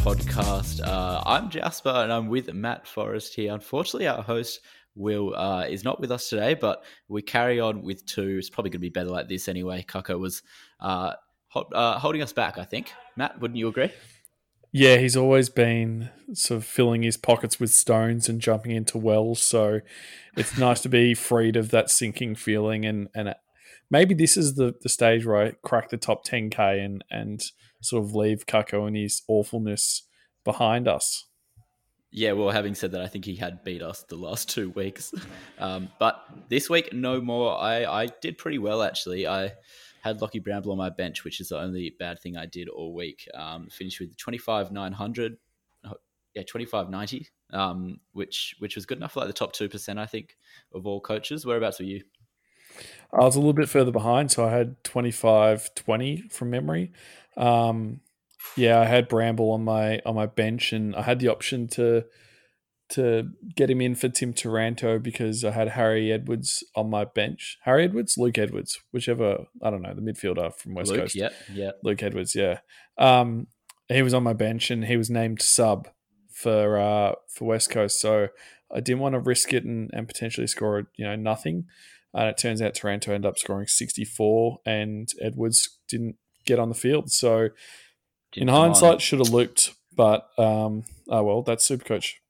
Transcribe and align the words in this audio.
podcast. 0.00 0.80
Uh, 0.82 1.22
I'm 1.26 1.50
Jasper 1.50 1.90
and 1.90 2.10
I'm 2.10 2.28
with 2.28 2.52
Matt 2.54 2.88
Forrest 2.88 3.34
here. 3.34 3.52
Unfortunately, 3.52 4.08
our 4.08 4.22
host 4.22 4.60
Will 4.94 5.34
uh, 5.36 5.64
is 5.64 5.84
not 5.84 6.00
with 6.00 6.10
us 6.10 6.30
today, 6.30 6.54
but 6.54 6.84
we 7.08 7.20
carry 7.20 7.60
on 7.60 7.82
with 7.82 8.06
two. 8.06 8.36
It's 8.38 8.48
probably 8.48 8.70
going 8.70 8.80
to 8.80 8.86
be 8.86 8.88
better 8.88 9.10
like 9.10 9.28
this 9.28 9.46
anyway. 9.46 9.84
Kako 9.86 10.18
was 10.18 10.42
uh, 10.80 11.12
ho- 11.48 11.68
uh, 11.74 11.98
holding 11.98 12.22
us 12.22 12.32
back, 12.32 12.56
I 12.56 12.64
think. 12.64 12.92
Matt, 13.14 13.40
wouldn't 13.40 13.58
you 13.58 13.68
agree? 13.68 13.90
Yeah, 14.72 14.96
he's 14.96 15.18
always 15.18 15.50
been 15.50 16.08
sort 16.32 16.58
of 16.58 16.64
filling 16.64 17.02
his 17.02 17.18
pockets 17.18 17.60
with 17.60 17.70
stones 17.70 18.26
and 18.26 18.40
jumping 18.40 18.72
into 18.72 18.96
wells. 18.96 19.42
So 19.42 19.80
it's 20.34 20.56
nice 20.56 20.80
to 20.80 20.88
be 20.88 21.12
freed 21.12 21.56
of 21.56 21.70
that 21.72 21.90
sinking 21.90 22.36
feeling. 22.36 22.86
And, 22.86 23.08
and 23.14 23.34
maybe 23.90 24.14
this 24.14 24.38
is 24.38 24.54
the, 24.54 24.74
the 24.80 24.88
stage 24.88 25.26
where 25.26 25.42
I 25.42 25.52
crack 25.62 25.90
the 25.90 25.98
top 25.98 26.24
10K 26.24 26.82
and, 26.82 27.04
and 27.10 27.42
sort 27.80 28.04
of 28.04 28.14
leave 28.14 28.46
Kako 28.46 28.86
and 28.86 28.96
his 28.96 29.22
awfulness 29.28 30.04
behind 30.44 30.88
us. 30.88 31.26
Yeah, 32.12 32.32
well, 32.32 32.50
having 32.50 32.74
said 32.74 32.90
that, 32.92 33.02
I 33.02 33.06
think 33.06 33.24
he 33.24 33.36
had 33.36 33.62
beat 33.62 33.82
us 33.82 34.02
the 34.08 34.16
last 34.16 34.48
two 34.48 34.70
weeks. 34.70 35.12
Um, 35.58 35.90
but 35.98 36.24
this 36.48 36.70
week, 36.70 36.94
no 36.94 37.20
more. 37.20 37.54
I, 37.60 37.84
I 37.84 38.06
did 38.22 38.38
pretty 38.38 38.56
well, 38.56 38.82
actually. 38.82 39.26
I 39.26 39.52
had 40.02 40.18
Lachie 40.20 40.42
Bramble 40.42 40.72
on 40.72 40.78
my 40.78 40.88
bench, 40.88 41.22
which 41.22 41.38
is 41.38 41.50
the 41.50 41.58
only 41.58 41.94
bad 41.98 42.18
thing 42.18 42.34
I 42.38 42.46
did 42.46 42.70
all 42.70 42.94
week. 42.94 43.28
Um, 43.34 43.68
finished 43.70 44.00
with 44.00 44.16
25 44.16 44.72
900, 44.72 45.36
yeah, 46.34 46.42
25 46.48 46.88
90, 46.88 47.28
um, 47.52 48.00
which 48.12 48.54
which 48.58 48.74
was 48.74 48.86
good 48.86 48.98
enough 48.98 49.12
for 49.12 49.20
like 49.20 49.28
the 49.28 49.34
top 49.34 49.54
2%, 49.54 49.98
I 49.98 50.06
think, 50.06 50.36
of 50.72 50.86
all 50.86 51.00
coaches. 51.00 51.44
Whereabouts 51.44 51.78
were 51.78 51.84
you? 51.84 52.02
I 53.12 53.24
was 53.24 53.36
a 53.36 53.40
little 53.40 53.52
bit 53.52 53.68
further 53.68 53.90
behind, 53.90 54.30
so 54.30 54.46
I 54.46 54.50
had 54.50 54.82
25 54.84 55.74
20 55.74 56.28
from 56.30 56.50
memory. 56.50 56.92
Um, 57.40 58.00
yeah, 58.56 58.78
I 58.78 58.84
had 58.84 59.08
Bramble 59.08 59.50
on 59.50 59.64
my 59.64 60.00
on 60.04 60.14
my 60.14 60.26
bench, 60.26 60.72
and 60.72 60.94
I 60.94 61.02
had 61.02 61.18
the 61.18 61.28
option 61.28 61.66
to 61.68 62.04
to 62.90 63.30
get 63.54 63.70
him 63.70 63.80
in 63.80 63.94
for 63.94 64.08
Tim 64.08 64.32
Taranto 64.32 64.98
because 64.98 65.44
I 65.44 65.52
had 65.52 65.68
Harry 65.70 66.12
Edwards 66.12 66.64
on 66.74 66.90
my 66.90 67.04
bench. 67.04 67.56
Harry 67.62 67.84
Edwards, 67.84 68.18
Luke 68.18 68.36
Edwards, 68.36 68.80
whichever 68.92 69.46
I 69.62 69.70
don't 69.70 69.82
know, 69.82 69.94
the 69.94 70.02
midfielder 70.02 70.54
from 70.54 70.74
West 70.74 70.90
Luke, 70.90 71.00
Coast. 71.00 71.14
Yeah, 71.14 71.30
yeah. 71.52 71.70
Luke 71.82 72.02
Edwards, 72.02 72.34
yeah. 72.34 72.58
Um, 72.98 73.46
he 73.88 74.02
was 74.02 74.14
on 74.14 74.22
my 74.22 74.32
bench 74.32 74.70
and 74.70 74.84
he 74.84 74.96
was 74.96 75.10
named 75.10 75.40
sub 75.40 75.88
for 76.32 76.78
uh, 76.78 77.14
for 77.28 77.46
West 77.46 77.70
Coast, 77.70 78.00
so 78.00 78.28
I 78.72 78.80
didn't 78.80 79.00
want 79.00 79.14
to 79.14 79.20
risk 79.20 79.52
it 79.52 79.64
and, 79.64 79.90
and 79.92 80.06
potentially 80.06 80.46
score 80.46 80.88
you 80.96 81.06
know 81.06 81.16
nothing. 81.16 81.66
And 82.12 82.28
it 82.28 82.38
turns 82.38 82.60
out 82.60 82.74
Taranto 82.74 83.12
ended 83.12 83.28
up 83.28 83.38
scoring 83.38 83.68
64 83.68 84.58
and 84.66 85.08
Edwards 85.20 85.78
didn't 85.88 86.16
get 86.44 86.58
on 86.58 86.68
the 86.68 86.74
field. 86.74 87.10
So 87.10 87.50
didn't 88.32 88.48
in 88.48 88.54
hindsight, 88.54 89.00
should 89.00 89.18
have 89.18 89.30
looped, 89.30 89.74
but 89.94 90.28
um, 90.38 90.84
oh 91.08 91.22
well, 91.22 91.42
that's 91.42 91.64
super 91.64 91.84
coach. 91.84 92.20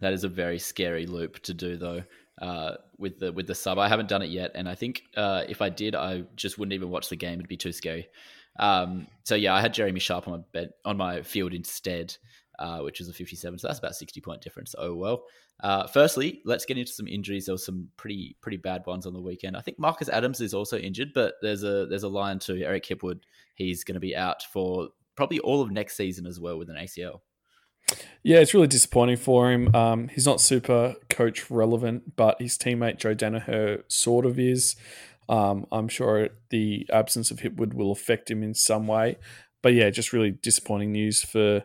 That 0.00 0.12
is 0.12 0.24
a 0.24 0.28
very 0.28 0.58
scary 0.58 1.06
loop 1.06 1.40
to 1.44 1.54
do, 1.54 1.76
though. 1.76 2.02
Uh, 2.40 2.74
with 2.98 3.18
the 3.20 3.32
with 3.32 3.46
the 3.46 3.54
sub, 3.54 3.78
I 3.78 3.88
haven't 3.88 4.08
done 4.08 4.22
it 4.22 4.30
yet, 4.30 4.52
and 4.54 4.68
I 4.68 4.74
think 4.74 5.02
uh, 5.16 5.44
if 5.48 5.62
I 5.62 5.68
did, 5.68 5.94
I 5.94 6.24
just 6.34 6.58
wouldn't 6.58 6.72
even 6.72 6.90
watch 6.90 7.08
the 7.08 7.16
game. 7.16 7.34
It'd 7.34 7.48
be 7.48 7.56
too 7.56 7.72
scary. 7.72 8.08
Um, 8.58 9.06
so 9.24 9.34
yeah, 9.34 9.54
I 9.54 9.60
had 9.60 9.74
Jeremy 9.74 10.00
Sharp 10.00 10.28
on 10.28 10.34
my 10.34 10.44
bed 10.52 10.70
on 10.84 10.96
my 10.96 11.22
field 11.22 11.54
instead, 11.54 12.16
uh, 12.58 12.80
which 12.80 12.98
was 12.98 13.08
a 13.08 13.12
57. 13.12 13.58
So 13.58 13.66
that's 13.66 13.78
about 13.78 13.94
60 13.94 14.20
point 14.20 14.40
difference. 14.40 14.74
Oh 14.78 14.94
well. 14.94 15.24
Uh, 15.60 15.86
firstly, 15.86 16.42
let's 16.44 16.64
get 16.64 16.78
into 16.78 16.92
some 16.92 17.06
injuries. 17.06 17.46
There 17.46 17.54
were 17.54 17.58
some 17.58 17.88
pretty 17.96 18.36
pretty 18.40 18.56
bad 18.56 18.84
ones 18.86 19.06
on 19.06 19.12
the 19.12 19.20
weekend. 19.20 19.56
I 19.56 19.60
think 19.60 19.78
Marcus 19.78 20.08
Adams 20.08 20.40
is 20.40 20.54
also 20.54 20.78
injured, 20.78 21.12
but 21.14 21.34
there's 21.42 21.62
a 21.62 21.86
there's 21.86 22.02
a 22.02 22.08
line 22.08 22.38
to 22.40 22.62
Eric 22.62 22.84
Hipwood. 22.86 23.20
He's 23.54 23.84
going 23.84 23.94
to 23.94 24.00
be 24.00 24.16
out 24.16 24.42
for 24.42 24.88
probably 25.16 25.38
all 25.40 25.60
of 25.60 25.70
next 25.70 25.96
season 25.96 26.26
as 26.26 26.40
well 26.40 26.58
with 26.58 26.70
an 26.70 26.76
ACL. 26.76 27.20
Yeah, 28.22 28.38
it's 28.38 28.54
really 28.54 28.68
disappointing 28.68 29.16
for 29.16 29.50
him. 29.50 29.74
Um, 29.74 30.08
he's 30.08 30.26
not 30.26 30.40
super 30.40 30.94
coach 31.10 31.50
relevant, 31.50 32.16
but 32.16 32.40
his 32.40 32.56
teammate 32.56 32.98
Joe 32.98 33.14
Daniher 33.14 33.82
sort 33.88 34.24
of 34.24 34.38
is. 34.38 34.76
Um, 35.28 35.66
I'm 35.72 35.88
sure 35.88 36.28
the 36.50 36.86
absence 36.92 37.30
of 37.30 37.38
Hipwood 37.38 37.74
will 37.74 37.92
affect 37.92 38.30
him 38.30 38.42
in 38.42 38.54
some 38.54 38.86
way. 38.86 39.18
But 39.62 39.74
yeah, 39.74 39.90
just 39.90 40.12
really 40.12 40.30
disappointing 40.30 40.92
news 40.92 41.22
for 41.22 41.64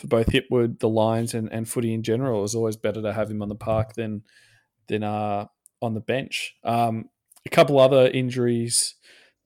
for 0.00 0.06
both 0.06 0.28
Hipwood, 0.28 0.78
the 0.78 0.88
Lions, 0.88 1.34
and, 1.34 1.52
and 1.52 1.68
footy 1.68 1.92
in 1.92 2.02
general. 2.02 2.42
It's 2.42 2.54
always 2.54 2.76
better 2.76 3.02
to 3.02 3.12
have 3.12 3.30
him 3.30 3.42
on 3.42 3.48
the 3.48 3.54
park 3.54 3.94
than 3.94 4.22
than 4.88 5.04
uh, 5.04 5.46
on 5.82 5.94
the 5.94 6.00
bench. 6.00 6.54
Um, 6.64 7.10
a 7.44 7.50
couple 7.50 7.78
other 7.78 8.08
injuries 8.08 8.94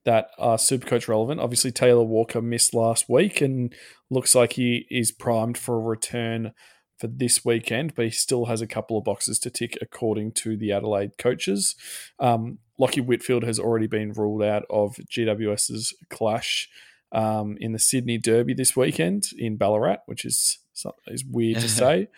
that 0.04 0.28
are 0.38 0.58
super 0.58 0.86
coach 0.86 1.08
relevant. 1.08 1.40
Obviously, 1.40 1.72
Taylor 1.72 2.04
Walker 2.04 2.40
missed 2.40 2.74
last 2.74 3.08
week 3.08 3.40
and 3.40 3.74
looks 4.10 4.34
like 4.34 4.54
he 4.54 4.86
is 4.90 5.10
primed 5.10 5.58
for 5.58 5.76
a 5.76 5.80
return 5.80 6.52
for 6.98 7.08
this 7.08 7.44
weekend, 7.44 7.94
but 7.94 8.04
he 8.04 8.10
still 8.10 8.46
has 8.46 8.60
a 8.60 8.66
couple 8.66 8.96
of 8.96 9.04
boxes 9.04 9.38
to 9.40 9.50
tick 9.50 9.76
according 9.82 10.32
to 10.32 10.56
the 10.56 10.72
Adelaide 10.72 11.18
coaches. 11.18 11.74
Um, 12.20 12.58
Lachie 12.78 13.04
Whitfield 13.04 13.44
has 13.44 13.58
already 13.58 13.86
been 13.86 14.12
ruled 14.12 14.42
out 14.42 14.64
of 14.70 14.96
GWS's 15.10 15.94
clash 16.10 16.68
um, 17.14 17.56
in 17.60 17.72
the 17.72 17.78
Sydney 17.78 18.18
Derby 18.18 18.52
this 18.52 18.76
weekend 18.76 19.30
in 19.38 19.56
Ballarat, 19.56 19.98
which 20.06 20.24
is 20.24 20.58
is 21.06 21.24
weird 21.24 21.60
to 21.60 21.68
say, 21.68 22.08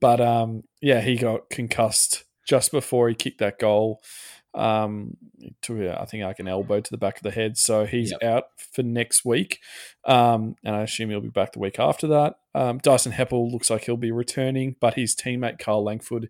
but 0.00 0.20
um, 0.20 0.62
yeah, 0.80 1.00
he 1.00 1.16
got 1.16 1.50
concussed 1.50 2.24
just 2.46 2.70
before 2.70 3.08
he 3.08 3.14
kicked 3.14 3.40
that 3.40 3.58
goal 3.58 4.02
um, 4.54 5.16
to 5.62 5.90
I 5.90 6.04
think 6.04 6.22
like 6.22 6.38
an 6.38 6.48
elbow 6.48 6.80
to 6.80 6.90
the 6.90 6.96
back 6.96 7.16
of 7.16 7.22
the 7.22 7.30
head. 7.30 7.58
So 7.58 7.84
he's 7.84 8.12
yep. 8.12 8.22
out 8.22 8.44
for 8.56 8.82
next 8.82 9.24
week, 9.24 9.60
um, 10.04 10.56
and 10.64 10.76
I 10.76 10.82
assume 10.82 11.10
he'll 11.10 11.20
be 11.20 11.28
back 11.28 11.52
the 11.52 11.58
week 11.58 11.78
after 11.78 12.06
that. 12.08 12.36
Um, 12.54 12.78
Dyson 12.78 13.12
Heppell 13.12 13.50
looks 13.50 13.70
like 13.70 13.84
he'll 13.84 13.96
be 13.96 14.12
returning, 14.12 14.76
but 14.80 14.94
his 14.94 15.14
teammate 15.14 15.58
Kyle 15.58 15.82
Langford 15.82 16.28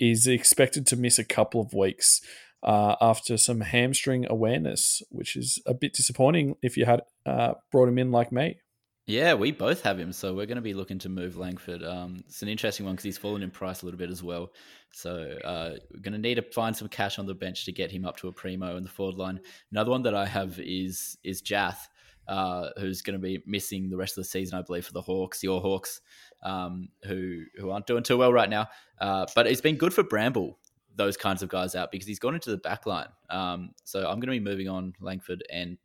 is 0.00 0.26
expected 0.26 0.86
to 0.88 0.96
miss 0.96 1.18
a 1.18 1.24
couple 1.24 1.60
of 1.60 1.72
weeks 1.72 2.20
uh, 2.62 2.96
after 3.00 3.36
some 3.36 3.60
hamstring 3.60 4.26
awareness, 4.28 5.02
which 5.10 5.36
is 5.36 5.60
a 5.66 5.74
bit 5.74 5.92
disappointing 5.92 6.56
if 6.62 6.76
you 6.76 6.84
had 6.84 7.02
uh, 7.26 7.54
brought 7.70 7.88
him 7.88 7.98
in 7.98 8.10
like 8.10 8.32
me. 8.32 8.58
Yeah, 9.06 9.34
we 9.34 9.50
both 9.50 9.82
have 9.82 9.98
him, 9.98 10.12
so 10.12 10.32
we're 10.32 10.46
going 10.46 10.56
to 10.56 10.62
be 10.62 10.74
looking 10.74 11.00
to 11.00 11.08
move 11.08 11.36
Langford. 11.36 11.82
Um, 11.82 12.22
it's 12.28 12.42
an 12.42 12.48
interesting 12.48 12.86
one 12.86 12.94
because 12.94 13.04
he's 13.04 13.18
fallen 13.18 13.42
in 13.42 13.50
price 13.50 13.82
a 13.82 13.84
little 13.84 13.98
bit 13.98 14.10
as 14.10 14.22
well. 14.22 14.52
So 14.92 15.36
uh, 15.44 15.72
we're 15.92 16.00
going 16.00 16.12
to 16.12 16.20
need 16.20 16.36
to 16.36 16.42
find 16.42 16.76
some 16.76 16.86
cash 16.86 17.18
on 17.18 17.26
the 17.26 17.34
bench 17.34 17.64
to 17.64 17.72
get 17.72 17.90
him 17.90 18.04
up 18.04 18.16
to 18.18 18.28
a 18.28 18.32
primo 18.32 18.76
in 18.76 18.84
the 18.84 18.88
forward 18.88 19.16
line. 19.16 19.40
Another 19.72 19.90
one 19.90 20.02
that 20.02 20.14
I 20.14 20.24
have 20.26 20.60
is 20.60 21.18
is 21.24 21.42
Jiath, 21.42 21.88
uh, 22.28 22.68
who's 22.78 23.02
going 23.02 23.18
to 23.18 23.22
be 23.22 23.42
missing 23.44 23.90
the 23.90 23.96
rest 23.96 24.16
of 24.16 24.22
the 24.22 24.28
season, 24.28 24.56
I 24.56 24.62
believe, 24.62 24.86
for 24.86 24.92
the 24.92 25.02
Hawks, 25.02 25.42
your 25.42 25.60
Hawks, 25.60 26.00
um, 26.44 26.88
who 27.02 27.42
who 27.56 27.70
aren't 27.70 27.88
doing 27.88 28.04
too 28.04 28.18
well 28.18 28.32
right 28.32 28.48
now. 28.48 28.68
Uh, 29.00 29.26
but 29.34 29.48
it's 29.48 29.60
been 29.60 29.76
good 29.76 29.92
for 29.92 30.04
Bramble, 30.04 30.60
those 30.96 31.16
kinds 31.16 31.42
of 31.42 31.48
guys 31.48 31.74
out 31.74 31.90
because 31.90 32.06
he's 32.06 32.18
gone 32.18 32.34
into 32.34 32.50
the 32.50 32.58
back 32.58 32.86
line. 32.86 33.08
Um, 33.30 33.70
so 33.84 34.00
I'm 34.00 34.20
going 34.20 34.22
to 34.22 34.26
be 34.28 34.40
moving 34.40 34.68
on 34.68 34.94
Langford 35.00 35.42
and 35.50 35.78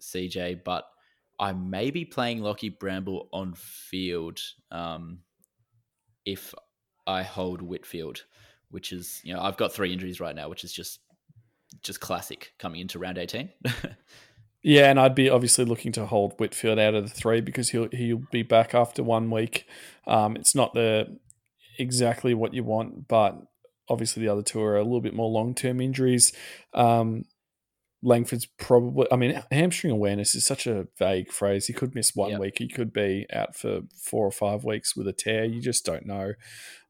CJ, 0.00 0.64
but 0.64 0.84
I 1.38 1.52
may 1.52 1.90
be 1.90 2.04
playing 2.04 2.40
Lachie 2.40 2.78
Bramble 2.78 3.28
on 3.32 3.54
field 3.54 4.40
um, 4.70 5.20
if 6.24 6.54
I 7.06 7.22
hold 7.22 7.60
Whitfield 7.62 8.22
which 8.72 8.90
is 8.90 9.20
you 9.22 9.32
know 9.32 9.40
I've 9.40 9.56
got 9.56 9.72
three 9.72 9.92
injuries 9.92 10.18
right 10.18 10.34
now, 10.34 10.48
which 10.48 10.64
is 10.64 10.72
just 10.72 10.98
just 11.82 12.00
classic 12.00 12.54
coming 12.58 12.80
into 12.80 12.98
round 12.98 13.18
eighteen. 13.18 13.50
yeah, 14.62 14.90
and 14.90 14.98
I'd 14.98 15.14
be 15.14 15.30
obviously 15.30 15.64
looking 15.64 15.92
to 15.92 16.06
hold 16.06 16.38
Whitfield 16.40 16.78
out 16.78 16.94
of 16.94 17.04
the 17.04 17.14
three 17.14 17.40
because 17.40 17.68
he'll 17.68 17.88
he'll 17.92 18.22
be 18.32 18.42
back 18.42 18.74
after 18.74 19.04
one 19.04 19.30
week. 19.30 19.66
Um, 20.06 20.36
it's 20.36 20.54
not 20.54 20.74
the 20.74 21.18
exactly 21.78 22.34
what 22.34 22.54
you 22.54 22.64
want, 22.64 23.06
but 23.08 23.36
obviously 23.92 24.22
the 24.22 24.32
other 24.32 24.42
two 24.42 24.62
are 24.62 24.76
a 24.76 24.82
little 24.82 25.00
bit 25.00 25.14
more 25.14 25.30
long 25.30 25.54
term 25.54 25.80
injuries. 25.80 26.32
Um, 26.74 27.24
Langford's 28.02 28.46
probably, 28.46 29.06
I 29.12 29.16
mean, 29.16 29.40
hamstring 29.52 29.92
awareness 29.92 30.34
is 30.34 30.44
such 30.44 30.66
a 30.66 30.88
vague 30.98 31.30
phrase. 31.30 31.66
He 31.66 31.72
could 31.72 31.94
miss 31.94 32.16
one 32.16 32.32
yep. 32.32 32.40
week. 32.40 32.58
He 32.58 32.66
could 32.66 32.92
be 32.92 33.26
out 33.32 33.54
for 33.54 33.82
four 33.96 34.26
or 34.26 34.32
five 34.32 34.64
weeks 34.64 34.96
with 34.96 35.06
a 35.06 35.12
tear. 35.12 35.44
You 35.44 35.60
just 35.60 35.84
don't 35.84 36.04
know. 36.04 36.32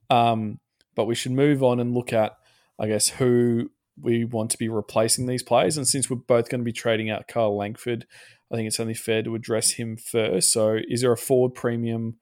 Um, 0.09 0.59
but 0.95 1.05
we 1.05 1.15
should 1.15 1.33
move 1.33 1.63
on 1.63 1.81
and 1.81 1.93
look 1.93 2.15
at, 2.15 2.33
I 2.79 2.87
guess, 2.87 3.09
who 3.11 3.71
we 4.01 4.25
want 4.25 4.51
to 4.53 4.59
be 4.59 4.71
replacing 4.71 5.27
these 5.27 5.43
players. 5.43 5.77
And 5.77 5.87
since 5.87 6.09
we're 6.09 6.17
both 6.17 6.49
going 6.49 6.63
to 6.63 6.65
be 6.65 6.73
trading 6.73 7.11
out 7.11 7.29
Kyle 7.29 7.55
Langford, 7.55 8.07
I 8.51 8.57
think 8.57 8.67
it's 8.67 8.81
only 8.81 8.95
fair 8.95 9.23
to 9.23 9.35
address 9.35 9.73
him 9.73 9.99
first. 9.99 10.51
So, 10.51 10.79
is 10.89 11.03
there 11.03 11.13
a 11.13 11.17
forward 11.17 11.55
premium, 11.55 12.19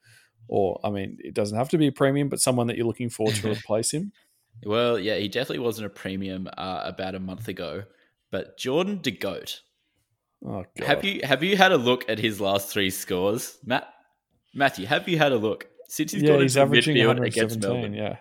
or 0.49 0.81
I 0.85 0.91
mean, 0.91 1.19
it 1.21 1.35
doesn't 1.35 1.57
have 1.57 1.69
to 1.71 1.79
be 1.79 1.89
a 1.89 1.93
premium, 1.93 2.29
but 2.29 2.41
someone 2.41 2.67
that 2.69 2.77
you're 2.77 2.87
looking 2.87 3.11
for 3.11 3.31
to 3.31 3.51
replace 3.53 3.93
him? 3.93 4.13
Well, 4.65 4.99
yeah, 4.99 5.17
he 5.17 5.29
definitely 5.29 5.61
wasn't 5.61 5.87
a 5.87 5.91
premium 5.91 6.49
uh, 6.57 6.83
about 6.85 7.15
a 7.15 7.21
month 7.21 7.49
ago. 7.49 7.85
But 8.31 8.59
Jordan 8.59 9.01
De 9.03 9.11
Goat. 9.11 9.61
Oh, 10.45 10.65
God. 10.79 10.87
Have 10.87 11.05
you 11.05 11.21
have 11.25 11.43
you 11.43 11.57
had 11.57 11.73
a 11.73 11.77
look 11.77 12.09
at 12.09 12.19
his 12.19 12.41
last 12.41 12.71
three 12.71 12.91
scores, 12.91 13.59
Matt? 13.65 13.93
Matthew, 14.55 14.87
have 14.87 15.09
you 15.09 15.19
had 15.19 15.33
a 15.33 15.37
look 15.37 15.67
since 15.89 16.13
he's 16.13 16.23
yeah, 16.23 16.31
gone 16.31 16.43
he's 16.43 16.57
into 16.57 16.75
midfield 16.75 17.25
against 17.25 17.61
Melbourne? 17.61 17.95
Yeah, 17.95 18.17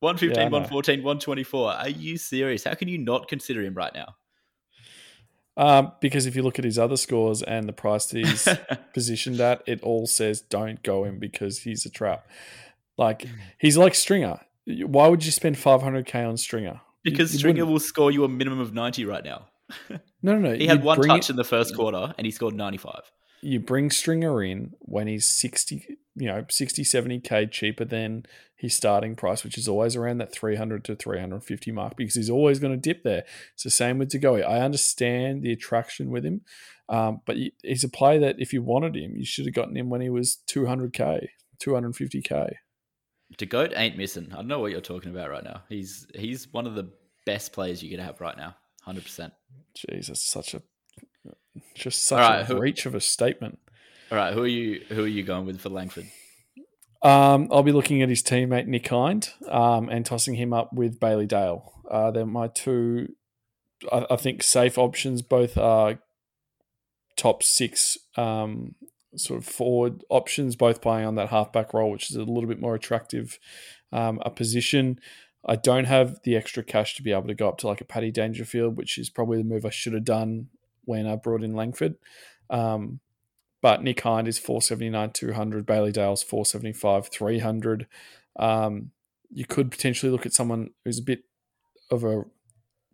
115, 0.00 0.36
yeah, 0.36 0.44
114, 0.44 1.02
124. 1.02 1.72
Are 1.72 1.88
you 1.88 2.16
serious? 2.16 2.64
How 2.64 2.74
can 2.74 2.88
you 2.88 2.98
not 2.98 3.28
consider 3.28 3.62
him 3.62 3.74
right 3.74 3.94
now? 3.94 4.16
Um, 5.56 5.92
because 6.00 6.26
if 6.26 6.36
you 6.36 6.42
look 6.42 6.58
at 6.58 6.64
his 6.64 6.78
other 6.78 6.96
scores 6.96 7.42
and 7.42 7.68
the 7.68 7.72
price 7.72 8.06
that 8.06 8.18
he's 8.18 8.48
positioned 8.94 9.40
at, 9.40 9.62
it 9.66 9.82
all 9.82 10.06
says 10.06 10.40
don't 10.40 10.82
go 10.82 11.04
him 11.04 11.18
because 11.18 11.60
he's 11.60 11.84
a 11.84 11.90
trap. 11.90 12.28
Like 12.96 13.26
he's 13.58 13.76
like 13.76 13.94
Stringer. 13.94 14.40
Why 14.86 15.08
would 15.08 15.24
you 15.24 15.32
spend 15.32 15.56
500k 15.56 16.28
on 16.28 16.36
Stringer? 16.36 16.80
Because 17.02 17.32
You- 17.32 17.38
Stringer 17.38 17.62
wouldn't. 17.64 17.72
will 17.72 17.80
score 17.80 18.10
you 18.10 18.24
a 18.24 18.28
minimum 18.28 18.60
of 18.60 18.74
90 18.74 19.04
right 19.04 19.24
now. 19.24 19.48
No, 20.20 20.36
no, 20.36 20.50
no. 20.50 20.54
He 20.56 20.66
had 20.66 20.82
one 20.82 21.00
touch 21.00 21.26
it- 21.28 21.30
in 21.30 21.36
the 21.36 21.44
first 21.44 21.76
quarter 21.76 22.12
and 22.18 22.24
he 22.24 22.32
scored 22.32 22.54
95. 22.54 23.02
you 23.40 23.60
bring 23.60 23.88
Stringer 23.88 24.42
in 24.42 24.72
when 24.80 25.06
he's 25.06 25.26
60, 25.26 25.96
you 26.16 26.26
know, 26.26 26.44
60, 26.50 26.82
70k 26.82 27.48
cheaper 27.52 27.84
than 27.84 28.24
his 28.56 28.74
starting 28.74 29.14
price, 29.14 29.44
which 29.44 29.56
is 29.56 29.68
always 29.68 29.94
around 29.94 30.18
that 30.18 30.32
300 30.32 30.82
to 30.86 30.96
350 30.96 31.70
mark 31.70 31.96
because 31.96 32.16
he's 32.16 32.28
always 32.28 32.58
going 32.58 32.72
to 32.72 32.76
dip 32.76 33.04
there. 33.04 33.24
It's 33.54 33.62
the 33.62 33.70
same 33.70 33.98
with 33.98 34.08
De 34.10 34.18
Goey. 34.18 34.42
I 34.42 34.58
understand 34.58 35.44
the 35.44 35.52
attraction 35.52 36.10
with 36.10 36.24
him, 36.24 36.40
um, 36.88 37.20
but 37.24 37.36
he's 37.62 37.84
a 37.84 37.88
player 37.88 38.18
that 38.18 38.40
if 38.40 38.52
you 38.52 38.60
wanted 38.60 38.96
him, 38.96 39.14
you 39.16 39.24
should 39.24 39.44
have 39.46 39.54
gotten 39.54 39.76
him 39.76 39.88
when 39.88 40.00
he 40.00 40.10
was 40.10 40.38
200k, 40.48 41.28
250k. 41.62 42.54
De 43.36 43.46
Goat 43.46 43.72
ain't 43.76 43.96
missing. 43.96 44.28
I 44.32 44.36
don't 44.36 44.48
know 44.48 44.58
what 44.58 44.70
you're 44.70 44.80
talking 44.80 45.10
about 45.10 45.30
right 45.30 45.44
now. 45.44 45.62
He's 45.68 46.06
he's 46.14 46.52
one 46.52 46.66
of 46.66 46.74
the 46.74 46.90
best 47.26 47.52
players 47.52 47.82
you 47.82 47.90
could 47.90 48.00
have 48.00 48.20
right 48.20 48.36
now. 48.36 48.56
100%. 48.86 49.30
Jesus, 49.74 50.22
such 50.22 50.54
a 50.54 50.62
just 51.74 52.04
such 52.06 52.18
right, 52.18 52.40
a 52.40 52.44
who- 52.44 52.58
reach 52.58 52.86
of 52.86 52.94
a 52.94 53.00
statement. 53.00 53.58
All 54.10 54.16
right, 54.16 54.32
who 54.32 54.42
are 54.42 54.46
you 54.46 54.82
who 54.88 55.04
are 55.04 55.08
you 55.08 55.22
going 55.22 55.44
with 55.44 55.60
for 55.60 55.68
Langford? 55.68 56.06
Um, 57.02 57.48
I'll 57.52 57.62
be 57.62 57.72
looking 57.72 58.02
at 58.02 58.08
his 58.08 58.22
teammate 58.22 58.66
Nick 58.66 58.88
Hind 58.88 59.30
um, 59.48 59.88
and 59.88 60.04
tossing 60.04 60.34
him 60.34 60.52
up 60.52 60.72
with 60.72 60.98
Bailey 60.98 61.26
Dale. 61.26 61.72
Uh, 61.88 62.10
they're 62.10 62.26
my 62.26 62.48
two, 62.48 63.14
I, 63.92 64.06
I 64.10 64.16
think, 64.16 64.42
safe 64.42 64.78
options. 64.78 65.22
Both 65.22 65.56
are 65.56 66.00
top 67.16 67.42
six 67.42 67.98
um, 68.16 68.74
sort 69.18 69.38
of 69.38 69.46
forward 69.46 70.04
options, 70.08 70.56
both 70.56 70.80
playing 70.80 71.06
on 71.06 71.14
that 71.16 71.28
halfback 71.28 71.74
role, 71.74 71.90
which 71.90 72.10
is 72.10 72.16
a 72.16 72.24
little 72.24 72.48
bit 72.48 72.60
more 72.60 72.74
attractive 72.74 73.38
um, 73.92 74.20
a 74.24 74.30
position. 74.30 74.98
I 75.46 75.56
don't 75.56 75.84
have 75.84 76.20
the 76.24 76.36
extra 76.36 76.62
cash 76.62 76.96
to 76.96 77.02
be 77.02 77.12
able 77.12 77.28
to 77.28 77.34
go 77.34 77.48
up 77.48 77.58
to 77.58 77.66
like 77.66 77.80
a 77.80 77.84
Paddy 77.84 78.10
Dangerfield, 78.10 78.76
which 78.76 78.98
is 78.98 79.08
probably 79.08 79.38
the 79.38 79.44
move 79.44 79.64
I 79.64 79.70
should 79.70 79.94
have 79.94 80.04
done 80.04 80.48
when 80.84 81.06
I 81.06 81.16
brought 81.16 81.42
in 81.42 81.54
Langford. 81.54 81.96
Um, 82.50 83.00
but 83.60 83.82
Nick 83.82 84.00
Hind 84.00 84.28
is 84.28 84.38
479, 84.38 85.10
200. 85.10 85.66
Bailey 85.66 85.92
Dale's 85.92 86.22
475, 86.22 87.08
300. 87.08 87.86
Um, 88.38 88.92
you 89.30 89.44
could 89.44 89.70
potentially 89.70 90.10
look 90.12 90.26
at 90.26 90.32
someone 90.32 90.70
who's 90.84 90.98
a 90.98 91.02
bit 91.02 91.24
of 91.90 92.04
a 92.04 92.24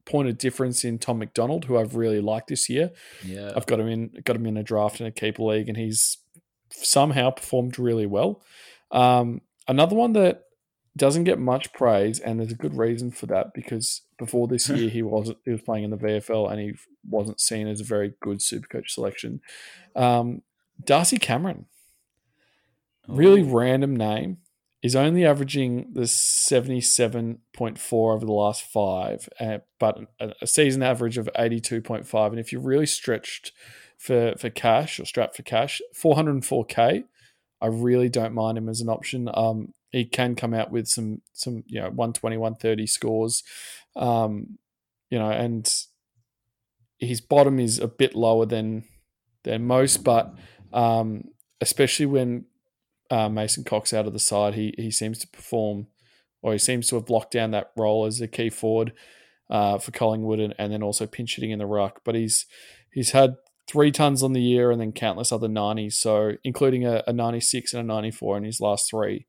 point 0.06 0.28
of 0.28 0.38
difference 0.38 0.84
in 0.84 0.98
Tom 0.98 1.18
McDonald, 1.18 1.64
who 1.64 1.78
I've 1.78 1.96
really 1.96 2.20
liked 2.20 2.48
this 2.48 2.68
year. 2.68 2.90
Yeah. 3.24 3.52
I've 3.56 3.66
got 3.66 3.80
him 3.80 3.88
in, 3.88 4.10
got 4.24 4.36
him 4.36 4.46
in 4.46 4.56
a 4.56 4.62
draft 4.62 5.00
in 5.00 5.06
a 5.06 5.10
keeper 5.10 5.42
league, 5.42 5.68
and 5.68 5.76
he's 5.76 6.18
somehow 6.70 7.30
performed 7.30 7.78
really 7.78 8.06
well. 8.06 8.42
Um, 8.90 9.40
another 9.68 9.96
one 9.96 10.12
that 10.14 10.42
doesn't 10.96 11.24
get 11.24 11.38
much 11.38 11.72
praise, 11.72 12.20
and 12.20 12.38
there's 12.38 12.52
a 12.52 12.56
good 12.56 12.76
reason 12.76 13.10
for 13.10 13.26
that 13.26 13.52
because 13.54 14.02
before 14.18 14.46
this 14.46 14.68
year 14.68 14.88
he 14.88 15.02
wasn't 15.02 15.38
he 15.44 15.50
was 15.50 15.62
playing 15.62 15.84
in 15.84 15.90
the 15.90 15.96
VFL 15.96 16.50
and 16.50 16.60
he 16.60 16.74
wasn't 17.08 17.40
seen 17.40 17.66
as 17.66 17.80
a 17.80 17.84
very 17.84 18.14
good 18.20 18.38
Supercoach 18.38 18.90
selection. 18.90 19.40
Um, 19.96 20.42
Darcy 20.82 21.18
Cameron, 21.18 21.66
really 23.08 23.42
Ooh. 23.42 23.56
random 23.56 23.96
name, 23.96 24.38
is 24.84 24.94
only 24.94 25.25
averaging 25.25 25.88
the 25.94 26.06
seventy 26.06 26.81
seven 26.81 27.38
point 27.52 27.78
four 27.78 28.12
over 28.12 28.25
the 28.25 28.32
last 28.32 28.62
five, 28.62 29.28
uh, 29.40 29.58
but 29.81 29.98
a, 30.20 30.46
season 30.46 30.82
average 30.82 31.19
of 31.19 31.28
eighty 31.36 31.58
two 31.58 31.81
point 31.81 32.06
five. 32.06 32.31
And 32.31 32.38
if 32.38 32.52
you're 32.52 32.60
really 32.60 32.86
stretched 32.86 33.50
for 33.98 34.34
for 34.38 34.50
cash 34.50 35.00
or 35.00 35.06
strapped 35.06 35.36
for 35.36 35.42
cash, 35.42 35.81
four 35.94 36.14
hundred 36.14 36.32
and 36.32 36.44
four 36.44 36.64
k. 36.64 37.04
I 37.60 37.66
really 37.69 38.10
don't 38.10 38.34
mind 38.34 38.58
him 38.58 38.69
as 38.69 38.82
an 38.82 38.90
option. 38.90 39.31
Um, 39.32 39.72
he 39.94 40.04
can 40.04 40.34
come 40.34 40.52
out 40.52 40.70
with 40.70 40.88
some 40.88 41.22
some 41.32 41.62
you 41.66 41.80
know 41.80 41.87
120 41.87 42.37
130 42.37 42.87
scores 42.87 43.44
um 43.94 44.58
you 45.08 45.19
know 45.19 45.30
and 45.30 45.72
his 46.98 47.20
bottom 47.20 47.60
is 47.60 47.78
a 47.78 47.87
bit 47.87 48.16
lower 48.16 48.44
than 48.44 48.82
than 49.44 49.64
most 49.64 50.02
but 50.02 50.34
um 50.72 51.22
especially 51.60 52.06
when 52.06 52.44
uh, 53.14 53.28
Mason 53.28 53.64
Cox 53.64 53.93
out 53.93 54.06
of 54.06 54.12
the 54.12 54.19
side 54.19 54.55
he 54.55 54.75
he 54.76 54.90
seems 54.90 55.19
to 55.19 55.28
perform 55.28 55.87
or 56.43 56.52
he 56.52 56.58
seems 56.58 56.88
to 56.88 56.96
have 56.96 57.11
locked 57.11 57.32
down 57.32 57.52
that 57.52 57.72
role 57.76 58.06
as 58.06 58.20
a 58.20 58.28
key 58.28 58.50
forward 58.50 58.93
uh, 59.50 59.78
for 59.78 59.90
Collingwood 59.90 60.40
and, 60.40 60.55
and 60.58 60.72
then 60.72 60.82
also 60.82 61.06
pinch 61.06 61.37
hitting 61.37 61.50
in 61.50 61.58
the 61.58 61.66
ruck 61.66 62.00
but 62.05 62.14
he's 62.14 62.46
he's 62.90 63.11
had 63.11 63.37
three 63.66 63.90
tons 63.90 64.22
on 64.22 64.32
the 64.32 64.43
year 64.43 64.70
and 64.70 64.81
then 64.81 64.93
countless 64.93 65.32
other 65.32 65.49
90s 65.49 65.94
so 65.94 66.32
including 66.44 66.84
a, 66.87 67.02
a 67.06 67.12
96 67.12 67.72
and 67.72 67.81
a 67.81 67.87
94 67.87 68.38
in 68.38 68.44
his 68.44 68.61
last 68.61 68.90
three 68.90 69.26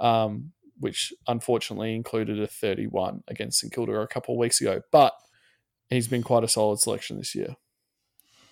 um, 0.00 0.52
which 0.80 1.12
unfortunately 1.26 1.94
included 1.94 2.40
a 2.40 2.46
31 2.46 3.22
against 3.28 3.60
St 3.60 3.72
Kilda 3.72 3.92
a 4.00 4.06
couple 4.06 4.34
of 4.34 4.38
weeks 4.38 4.60
ago. 4.60 4.82
But 4.90 5.12
he's 5.90 6.08
been 6.08 6.22
quite 6.22 6.44
a 6.44 6.48
solid 6.48 6.78
selection 6.78 7.18
this 7.18 7.34
year. 7.34 7.56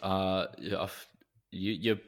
Uh, 0.02 0.46
yeah, 0.58 0.86
you, 1.50 1.72
you, 1.72 1.98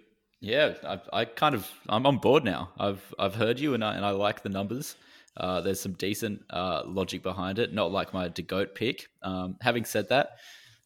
yeah. 0.41 0.75
I, 0.85 1.01
I 1.13 1.25
kind 1.25 1.55
of, 1.55 1.69
I'm 1.89 2.07
on 2.07 2.19
board 2.19 2.45
now. 2.45 2.71
I've, 2.79 3.15
I've 3.19 3.35
heard 3.35 3.59
you, 3.59 3.75
and 3.75 3.85
I, 3.85 3.95
and 3.95 4.05
I 4.05 4.11
like 4.11 4.43
the 4.43 4.49
numbers. 4.49 4.97
Uh, 5.37 5.61
there's 5.61 5.81
some 5.81 5.93
decent 5.93 6.43
uh, 6.51 6.83
logic 6.87 7.23
behind 7.23 7.59
it. 7.59 7.73
Not 7.73 7.93
like 7.93 8.13
my 8.13 8.29
DeGoat 8.29 8.75
pick. 8.75 9.09
Um, 9.23 9.57
having 9.61 9.85
said 9.85 10.09
that, 10.09 10.31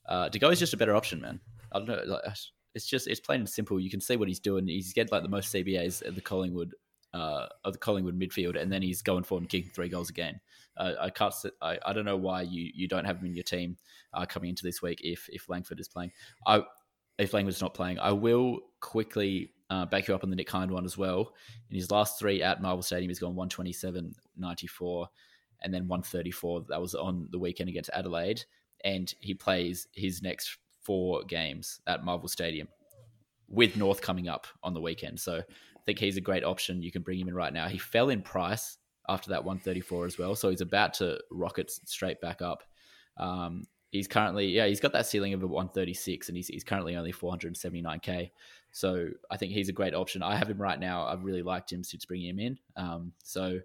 uh, 0.08 0.28
DeGoat 0.28 0.52
is 0.52 0.58
just 0.58 0.74
a 0.74 0.76
better 0.76 0.94
option, 0.94 1.20
man. 1.20 1.40
I 1.72 1.78
don't 1.78 1.88
know. 1.88 2.02
Like, 2.06 2.36
it's 2.74 2.86
just, 2.86 3.06
it's 3.06 3.20
plain 3.20 3.40
and 3.40 3.48
simple. 3.48 3.80
You 3.80 3.90
can 3.90 4.00
see 4.00 4.16
what 4.16 4.28
he's 4.28 4.40
doing. 4.40 4.66
He's 4.66 4.92
getting 4.92 5.12
like 5.12 5.22
the 5.22 5.28
most 5.28 5.52
CBAs 5.52 6.06
at 6.06 6.14
the 6.14 6.20
Collingwood, 6.20 6.74
uh, 7.14 7.46
of 7.64 7.72
the 7.74 7.78
Collingwood 7.78 8.18
midfield, 8.18 8.60
and 8.60 8.72
then 8.72 8.82
he's 8.82 9.02
going 9.02 9.24
forward 9.24 9.42
and 9.42 9.50
kicking 9.50 9.70
three 9.70 9.88
goals 9.88 10.10
a 10.10 10.14
game. 10.14 10.40
Uh, 10.76 10.92
I 11.00 11.10
can't. 11.10 11.34
I, 11.60 11.78
I 11.84 11.92
don't 11.92 12.06
know 12.06 12.16
why 12.16 12.42
you, 12.42 12.70
you 12.74 12.88
don't 12.88 13.04
have 13.04 13.18
him 13.18 13.26
in 13.26 13.34
your 13.34 13.44
team 13.44 13.76
uh, 14.14 14.24
coming 14.24 14.50
into 14.50 14.62
this 14.62 14.80
week 14.80 15.00
if 15.02 15.28
if 15.30 15.48
Langford 15.48 15.80
is 15.80 15.88
playing. 15.88 16.12
I 16.46 16.62
if 17.22 17.32
Langford's 17.32 17.60
not 17.60 17.74
playing, 17.74 17.98
I 17.98 18.12
will 18.12 18.60
quickly 18.80 19.52
uh, 19.70 19.86
back 19.86 20.08
you 20.08 20.14
up 20.14 20.24
on 20.24 20.30
the 20.30 20.36
Nick 20.36 20.50
Hind 20.50 20.70
one 20.70 20.84
as 20.84 20.98
well. 20.98 21.32
In 21.70 21.76
his 21.76 21.90
last 21.90 22.18
three 22.18 22.42
at 22.42 22.60
Marvel 22.60 22.82
Stadium, 22.82 23.08
he's 23.08 23.18
gone 23.18 23.34
127, 23.34 24.14
94, 24.36 25.08
and 25.62 25.72
then 25.72 25.88
134. 25.88 26.66
That 26.68 26.80
was 26.80 26.94
on 26.94 27.28
the 27.30 27.38
weekend 27.38 27.70
against 27.70 27.90
Adelaide, 27.92 28.44
and 28.84 29.12
he 29.20 29.34
plays 29.34 29.86
his 29.92 30.22
next 30.22 30.58
four 30.82 31.22
games 31.24 31.80
at 31.86 32.04
Marvel 32.04 32.28
Stadium 32.28 32.68
with 33.48 33.76
North 33.76 34.00
coming 34.00 34.28
up 34.28 34.46
on 34.62 34.74
the 34.74 34.80
weekend. 34.80 35.20
So 35.20 35.38
I 35.38 35.80
think 35.86 35.98
he's 35.98 36.16
a 36.16 36.22
great 36.22 36.44
option. 36.44 36.82
You 36.82 36.92
can 36.92 37.02
bring 37.02 37.18
him 37.18 37.28
in 37.28 37.34
right 37.34 37.52
now. 37.52 37.68
He 37.68 37.78
fell 37.78 38.08
in 38.10 38.22
price 38.22 38.78
after 39.08 39.30
that 39.30 39.44
134 39.44 40.06
as 40.06 40.18
well, 40.18 40.34
so 40.34 40.50
he's 40.50 40.60
about 40.60 40.94
to 40.94 41.18
rocket 41.30 41.70
straight 41.70 42.20
back 42.20 42.42
up. 42.42 42.62
Um, 43.16 43.64
he's 43.92 44.08
currently, 44.08 44.46
yeah, 44.46 44.66
he's 44.66 44.80
got 44.80 44.92
that 44.94 45.06
ceiling 45.06 45.34
of 45.34 45.42
a 45.42 45.46
136, 45.46 46.28
and 46.28 46.36
he's, 46.36 46.48
he's 46.48 46.64
currently 46.64 46.96
only 46.96 47.12
479k. 47.12 48.30
So 48.72 49.08
I 49.30 49.36
think 49.36 49.52
he's 49.52 49.68
a 49.68 49.72
great 49.72 49.94
option. 49.94 50.22
I 50.22 50.34
have 50.34 50.50
him 50.50 50.60
right 50.60 50.80
now. 50.80 51.04
I've 51.04 51.24
really 51.24 51.42
liked 51.42 51.70
him 51.70 51.84
since 51.84 52.06
bringing 52.06 52.30
him 52.30 52.38
in. 52.40 52.58
Um, 52.76 53.12
so 53.22 53.60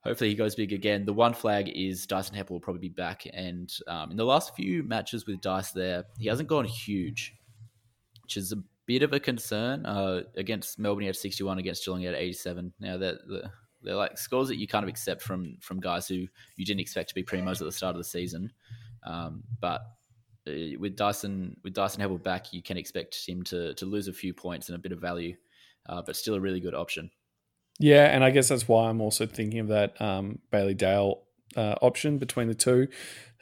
hopefully 0.00 0.30
he 0.30 0.36
goes 0.36 0.56
big 0.56 0.72
again. 0.72 1.04
The 1.04 1.12
one 1.12 1.32
flag 1.32 1.70
is 1.74 2.06
Dyson 2.06 2.36
Heppell 2.36 2.50
will 2.50 2.60
probably 2.60 2.80
be 2.80 2.88
back, 2.88 3.26
and 3.32 3.72
um, 3.86 4.10
in 4.10 4.16
the 4.16 4.24
last 4.24 4.54
few 4.56 4.82
matches 4.82 5.26
with 5.26 5.40
Dice, 5.40 5.70
there 5.70 6.04
he 6.18 6.26
hasn't 6.26 6.48
gone 6.48 6.64
huge, 6.64 7.32
which 8.22 8.36
is 8.36 8.52
a 8.52 8.62
bit 8.86 9.04
of 9.04 9.12
a 9.12 9.20
concern. 9.20 9.86
Uh, 9.86 10.22
against 10.36 10.76
Melbourne, 10.80 11.02
he 11.02 11.06
had 11.06 11.16
61. 11.16 11.58
Against 11.58 11.84
Geelong, 11.84 12.00
he 12.00 12.06
had 12.06 12.16
87. 12.16 12.72
Now 12.80 12.96
they're, 12.96 13.18
they're, 13.28 13.52
they're 13.80 13.94
like 13.94 14.18
scores 14.18 14.48
that 14.48 14.58
you 14.58 14.66
kind 14.66 14.82
of 14.82 14.88
accept 14.88 15.22
from 15.22 15.56
from 15.60 15.78
guys 15.78 16.08
who 16.08 16.26
you 16.56 16.66
didn't 16.66 16.80
expect 16.80 17.10
to 17.10 17.14
be 17.14 17.22
primos 17.22 17.60
at 17.60 17.64
the 17.64 17.72
start 17.72 17.94
of 17.94 17.98
the 17.98 18.04
season. 18.04 18.52
Um, 19.04 19.42
but 19.60 19.82
uh, 20.46 20.78
with 20.78 20.96
Dyson 20.96 21.56
with 21.62 21.74
Dyson 21.74 22.02
Heppell 22.02 22.22
back, 22.22 22.52
you 22.52 22.62
can 22.62 22.76
expect 22.76 23.26
him 23.26 23.42
to 23.44 23.74
to 23.74 23.86
lose 23.86 24.08
a 24.08 24.12
few 24.12 24.34
points 24.34 24.68
and 24.68 24.76
a 24.76 24.78
bit 24.78 24.92
of 24.92 25.00
value, 25.00 25.36
uh, 25.88 26.02
but 26.02 26.16
still 26.16 26.34
a 26.34 26.40
really 26.40 26.60
good 26.60 26.74
option. 26.74 27.10
Yeah, 27.78 28.04
and 28.06 28.22
I 28.22 28.30
guess 28.30 28.48
that's 28.48 28.68
why 28.68 28.88
I'm 28.88 29.00
also 29.00 29.26
thinking 29.26 29.60
of 29.60 29.68
that 29.68 30.00
um, 30.00 30.40
Bailey 30.50 30.74
Dale 30.74 31.22
uh, 31.56 31.76
option 31.80 32.18
between 32.18 32.48
the 32.48 32.54
two. 32.54 32.88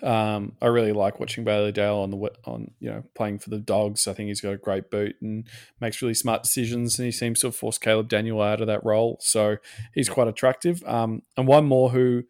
Um, 0.03 0.57
I 0.63 0.67
really 0.67 0.93
like 0.93 1.21
watching 1.21 1.45
Bailey 1.45 1.73
Dale 1.73 1.97
on 1.97 2.11
the 2.11 2.17
on 2.45 2.71
you 2.81 2.91
know 2.91 3.03
playing 3.15 3.39
for 3.39 3.51
the 3.51 3.59
Dogs. 3.59 4.09
I 4.09 4.15
think 4.15 4.29
he's 4.29 4.41
got 4.41 4.53
a 4.53 4.59
great 4.59 4.91
boot 4.91 5.17
and 5.21 5.47
makes 5.81 6.01
really 6.01 6.15
smart 6.15 6.43
decisions, 6.43 6.99
and 6.99 7.07
he 7.07 7.13
seems 7.13 7.41
to 7.41 7.49
have 7.49 7.57
forced 7.57 7.81
Caleb 7.81 8.09
Daniel 8.09 8.41
out 8.41 8.61
of 8.61 8.67
that 8.67 8.85
role. 8.85 9.19
So 9.21 9.57
he's 9.95 10.09
quite 10.09 10.29
attractive. 10.29 10.83
Um, 10.87 11.23
and 11.37 11.47
one 11.47 11.67
more 11.67 11.91
who 11.91 12.25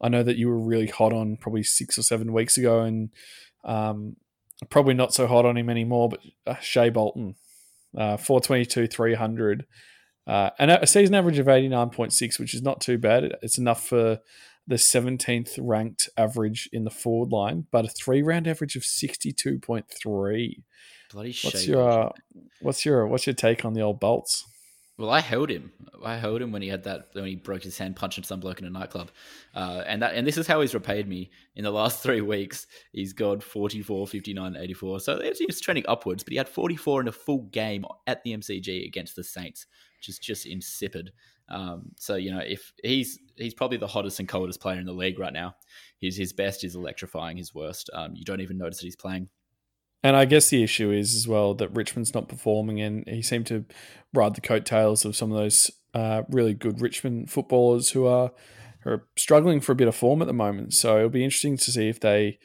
I 0.00 0.08
know 0.08 0.22
that 0.22 0.36
you 0.36 0.48
were 0.48 0.58
really 0.58 0.88
hot 0.88 1.12
on 1.12 1.36
probably 1.36 1.62
six 1.62 1.98
or 1.98 2.02
seven 2.02 2.32
weeks 2.32 2.56
ago, 2.56 2.80
and 2.80 3.10
um, 3.64 4.16
probably 4.70 4.94
not 4.94 5.14
so 5.14 5.26
hot 5.26 5.46
on 5.46 5.56
him 5.56 5.70
anymore. 5.70 6.08
But 6.08 6.20
uh, 6.46 6.60
Shai 6.60 6.90
Bolton, 6.90 7.36
uh, 7.96 8.16
four 8.16 8.40
twenty 8.40 8.64
two, 8.64 8.86
three 8.86 9.14
hundred. 9.14 9.66
Uh, 10.26 10.50
and 10.58 10.70
a 10.70 10.86
season 10.86 11.14
average 11.14 11.38
of 11.38 11.44
89.6, 11.46 12.38
which 12.38 12.54
is 12.54 12.62
not 12.62 12.80
too 12.80 12.96
bad. 12.96 13.36
It's 13.42 13.58
enough 13.58 13.86
for 13.86 14.20
the 14.66 14.76
17th 14.76 15.58
ranked 15.60 16.08
average 16.16 16.68
in 16.72 16.84
the 16.84 16.90
forward 16.90 17.30
line, 17.30 17.66
but 17.70 17.84
a 17.84 17.88
three 17.88 18.22
round 18.22 18.48
average 18.48 18.76
of 18.76 18.82
62.3. 18.82 20.62
Bloody 21.12 21.36
what's 21.44 21.66
your 21.66 21.88
uh, 21.88 22.08
what's 22.60 22.84
your 22.84 23.06
what's 23.06 23.26
your 23.26 23.34
take 23.34 23.64
on 23.64 23.74
the 23.74 23.82
old 23.82 24.00
bolts? 24.00 24.44
Well, 24.96 25.10
I 25.10 25.20
held 25.20 25.50
him. 25.50 25.72
I 26.04 26.16
held 26.16 26.40
him 26.40 26.52
when 26.52 26.62
he 26.62 26.68
had 26.68 26.84
that 26.84 27.08
when 27.14 27.26
he 27.26 27.34
broke 27.34 27.64
his 27.64 27.76
hand 27.76 27.96
punching 27.96 28.22
some 28.22 28.38
bloke 28.38 28.60
in 28.60 28.66
a 28.66 28.70
nightclub, 28.70 29.10
uh, 29.52 29.82
and 29.86 30.00
that 30.02 30.14
and 30.14 30.24
this 30.24 30.36
is 30.36 30.46
how 30.46 30.60
he's 30.60 30.72
repaid 30.72 31.08
me 31.08 31.30
in 31.56 31.64
the 31.64 31.72
last 31.72 32.00
three 32.02 32.20
weeks. 32.20 32.68
He's 32.92 33.12
got 33.12 33.42
44, 33.42 34.06
59, 34.06 34.56
84. 34.56 35.00
So 35.00 35.18
it's 35.20 35.60
trending 35.60 35.84
upwards, 35.88 36.22
but 36.22 36.32
he 36.32 36.36
had 36.36 36.48
44 36.48 37.00
in 37.00 37.08
a 37.08 37.12
full 37.12 37.42
game 37.50 37.84
at 38.06 38.22
the 38.22 38.36
MCG 38.36 38.86
against 38.86 39.16
the 39.16 39.24
Saints, 39.24 39.66
which 39.98 40.08
is 40.08 40.18
just 40.20 40.46
insipid. 40.46 41.10
Um, 41.48 41.90
so 41.98 42.14
you 42.14 42.30
know, 42.30 42.42
if 42.46 42.72
he's 42.82 43.18
he's 43.36 43.54
probably 43.54 43.78
the 43.78 43.88
hottest 43.88 44.20
and 44.20 44.28
coldest 44.28 44.60
player 44.60 44.78
in 44.78 44.86
the 44.86 44.92
league 44.92 45.18
right 45.18 45.32
now. 45.32 45.56
His 46.00 46.16
his 46.16 46.32
best 46.32 46.62
is 46.62 46.76
electrifying. 46.76 47.36
His 47.36 47.52
worst, 47.52 47.90
um, 47.94 48.14
you 48.14 48.24
don't 48.24 48.40
even 48.40 48.58
notice 48.58 48.78
that 48.78 48.84
he's 48.84 48.96
playing. 48.96 49.28
And 50.04 50.16
I 50.16 50.26
guess 50.26 50.50
the 50.50 50.62
issue 50.62 50.90
is 50.90 51.14
as 51.14 51.26
well 51.26 51.54
that 51.54 51.74
Richmond's 51.74 52.12
not 52.12 52.28
performing, 52.28 52.78
and 52.78 53.08
he 53.08 53.22
seemed 53.22 53.46
to 53.46 53.64
ride 54.12 54.34
the 54.34 54.42
coattails 54.42 55.06
of 55.06 55.16
some 55.16 55.32
of 55.32 55.38
those 55.38 55.70
uh, 55.94 56.24
really 56.28 56.52
good 56.52 56.82
Richmond 56.82 57.30
footballers 57.30 57.90
who 57.90 58.06
are 58.06 58.30
who 58.80 58.90
are 58.90 59.06
struggling 59.16 59.62
for 59.62 59.72
a 59.72 59.76
bit 59.76 59.88
of 59.88 59.96
form 59.96 60.20
at 60.20 60.28
the 60.28 60.34
moment. 60.34 60.74
So 60.74 60.98
it'll 60.98 61.08
be 61.08 61.24
interesting 61.24 61.56
to 61.56 61.72
see 61.72 61.88
if 61.88 62.00
they 62.00 62.38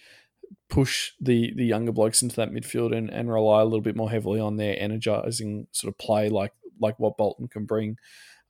push 0.69 1.11
the 1.19 1.51
the 1.53 1.65
younger 1.65 1.91
blokes 1.91 2.21
into 2.21 2.37
that 2.37 2.51
midfield 2.51 2.95
and, 2.95 3.09
and 3.09 3.29
rely 3.29 3.59
a 3.59 3.65
little 3.65 3.81
bit 3.81 3.97
more 3.97 4.09
heavily 4.09 4.39
on 4.39 4.55
their 4.55 4.77
energizing 4.79 5.67
sort 5.73 5.93
of 5.93 5.97
play, 5.97 6.29
like 6.29 6.53
like 6.79 6.97
what 6.97 7.17
Bolton 7.17 7.49
can 7.49 7.65
bring, 7.65 7.97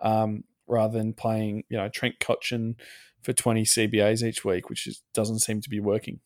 um, 0.02 0.44
rather 0.68 1.00
than 1.00 1.14
playing 1.14 1.64
you 1.68 1.78
know 1.78 1.90
Trent 1.90 2.20
Cotchin 2.20 2.76
for 3.24 3.34
twenty 3.34 3.64
CBAs 3.64 4.22
each 4.22 4.46
week, 4.46 4.70
which 4.70 4.86
is, 4.86 5.02
doesn't 5.16 5.40
seem 5.40 5.62
to 5.62 5.70
be 5.70 5.80
working. 5.80 6.20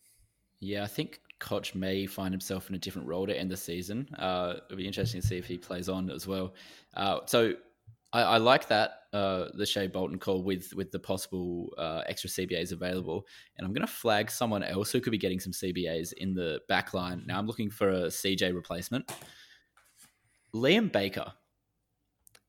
Yeah, 0.60 0.84
I 0.84 0.86
think 0.86 1.20
Koch 1.40 1.74
may 1.74 2.06
find 2.06 2.32
himself 2.32 2.68
in 2.68 2.74
a 2.74 2.78
different 2.78 3.08
role 3.08 3.26
to 3.26 3.38
end 3.38 3.50
the 3.50 3.56
season. 3.56 4.08
Uh, 4.18 4.54
it'll 4.66 4.78
be 4.78 4.86
interesting 4.86 5.20
to 5.20 5.26
see 5.26 5.36
if 5.36 5.46
he 5.46 5.58
plays 5.58 5.88
on 5.88 6.10
as 6.10 6.26
well. 6.26 6.54
Uh, 6.94 7.20
so 7.26 7.54
I, 8.12 8.22
I, 8.22 8.36
like 8.38 8.68
that 8.68 9.00
uh, 9.12 9.46
the 9.54 9.66
Shai 9.66 9.88
Bolton 9.88 10.18
call 10.18 10.42
with 10.42 10.72
with 10.74 10.92
the 10.92 10.98
possible 10.98 11.74
uh, 11.76 12.02
extra 12.06 12.30
CBAs 12.30 12.72
available, 12.72 13.26
and 13.56 13.66
I'm 13.66 13.72
going 13.72 13.86
to 13.86 13.92
flag 13.92 14.30
someone 14.30 14.62
else 14.62 14.92
who 14.92 15.00
could 15.00 15.10
be 15.10 15.18
getting 15.18 15.40
some 15.40 15.52
CBAs 15.52 16.12
in 16.14 16.34
the 16.34 16.60
back 16.68 16.94
line. 16.94 17.24
Now 17.26 17.38
I'm 17.38 17.46
looking 17.46 17.70
for 17.70 17.90
a 17.90 18.06
CJ 18.06 18.54
replacement. 18.54 19.12
Liam 20.54 20.90
Baker. 20.90 21.32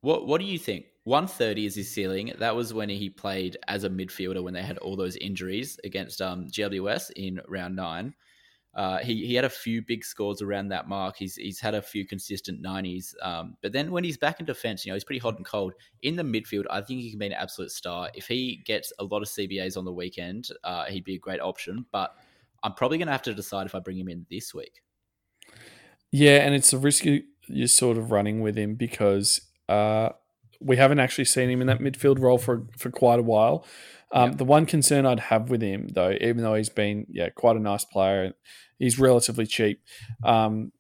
What 0.01 0.27
what 0.27 0.39
do 0.39 0.45
you 0.45 0.59
think? 0.59 0.85
130 1.05 1.67
is 1.67 1.75
his 1.75 1.91
ceiling. 1.91 2.33
That 2.39 2.55
was 2.55 2.73
when 2.73 2.89
he 2.89 3.09
played 3.09 3.57
as 3.67 3.83
a 3.83 3.89
midfielder 3.89 4.43
when 4.43 4.55
they 4.55 4.63
had 4.63 4.79
all 4.79 4.95
those 4.95 5.15
injuries 5.17 5.79
against 5.83 6.19
um, 6.19 6.47
GWS 6.47 7.11
in 7.15 7.39
round 7.47 7.75
nine. 7.75 8.13
Uh, 8.75 8.97
he, 8.97 9.25
he 9.25 9.33
had 9.35 9.45
a 9.45 9.49
few 9.49 9.81
big 9.81 10.03
scores 10.03 10.41
around 10.41 10.67
that 10.67 10.89
mark. 10.89 11.15
He's 11.15 11.35
he's 11.35 11.59
had 11.59 11.75
a 11.75 11.81
few 11.81 12.05
consistent 12.05 12.61
90s. 12.61 13.13
Um, 13.21 13.55
but 13.61 13.71
then 13.71 13.89
when 13.89 14.03
he's 14.03 14.17
back 14.17 14.39
in 14.41 14.45
defense, 14.45 14.85
you 14.85 14.91
know, 14.91 14.95
he's 14.95 15.05
pretty 15.05 15.19
hot 15.19 15.37
and 15.37 15.45
cold. 15.45 15.73
In 16.01 16.17
the 16.17 16.23
midfield, 16.23 16.65
I 16.69 16.81
think 16.81 16.99
he 17.01 17.09
can 17.09 17.19
be 17.19 17.27
an 17.27 17.33
absolute 17.33 17.71
star. 17.71 18.09
If 18.13 18.27
he 18.27 18.61
gets 18.65 18.91
a 18.99 19.05
lot 19.05 19.21
of 19.21 19.29
CBAs 19.29 19.77
on 19.77 19.85
the 19.85 19.93
weekend, 19.93 20.49
uh, 20.63 20.85
he'd 20.85 21.05
be 21.05 21.15
a 21.15 21.19
great 21.19 21.39
option. 21.39 21.85
But 21.91 22.15
I'm 22.63 22.73
probably 22.73 22.97
going 22.97 23.07
to 23.07 23.13
have 23.13 23.21
to 23.23 23.33
decide 23.33 23.65
if 23.65 23.75
I 23.75 23.79
bring 23.79 23.97
him 23.97 24.09
in 24.09 24.25
this 24.29 24.53
week. 24.53 24.81
Yeah, 26.11 26.37
and 26.45 26.53
it's 26.53 26.73
a 26.73 26.77
risk 26.77 27.05
you're 27.47 27.67
sort 27.67 27.97
of 27.97 28.11
running 28.11 28.41
with 28.41 28.57
him 28.57 28.75
because 28.75 29.39
uh, 29.69 30.09
we 30.65 30.77
haven't 30.77 30.99
actually 30.99 31.25
seen 31.25 31.49
him 31.49 31.61
in 31.61 31.67
that 31.67 31.79
midfield 31.79 32.19
role 32.19 32.39
for, 32.39 32.63
for 32.77 32.89
quite 32.89 33.19
a 33.19 33.23
while. 33.23 33.65
Um, 34.11 34.33
The 34.33 34.45
one 34.45 34.65
concern 34.65 35.05
I'd 35.05 35.19
have 35.19 35.49
with 35.49 35.61
him, 35.61 35.89
though, 35.89 36.11
even 36.19 36.37
though 36.37 36.55
he's 36.55 36.69
been 36.69 37.05
yeah 37.09 37.29
quite 37.29 37.55
a 37.55 37.59
nice 37.59 37.85
player, 37.85 38.33
he's 38.79 38.99
relatively 38.99 39.45
cheap. 39.45 39.81
Um, 40.23 40.71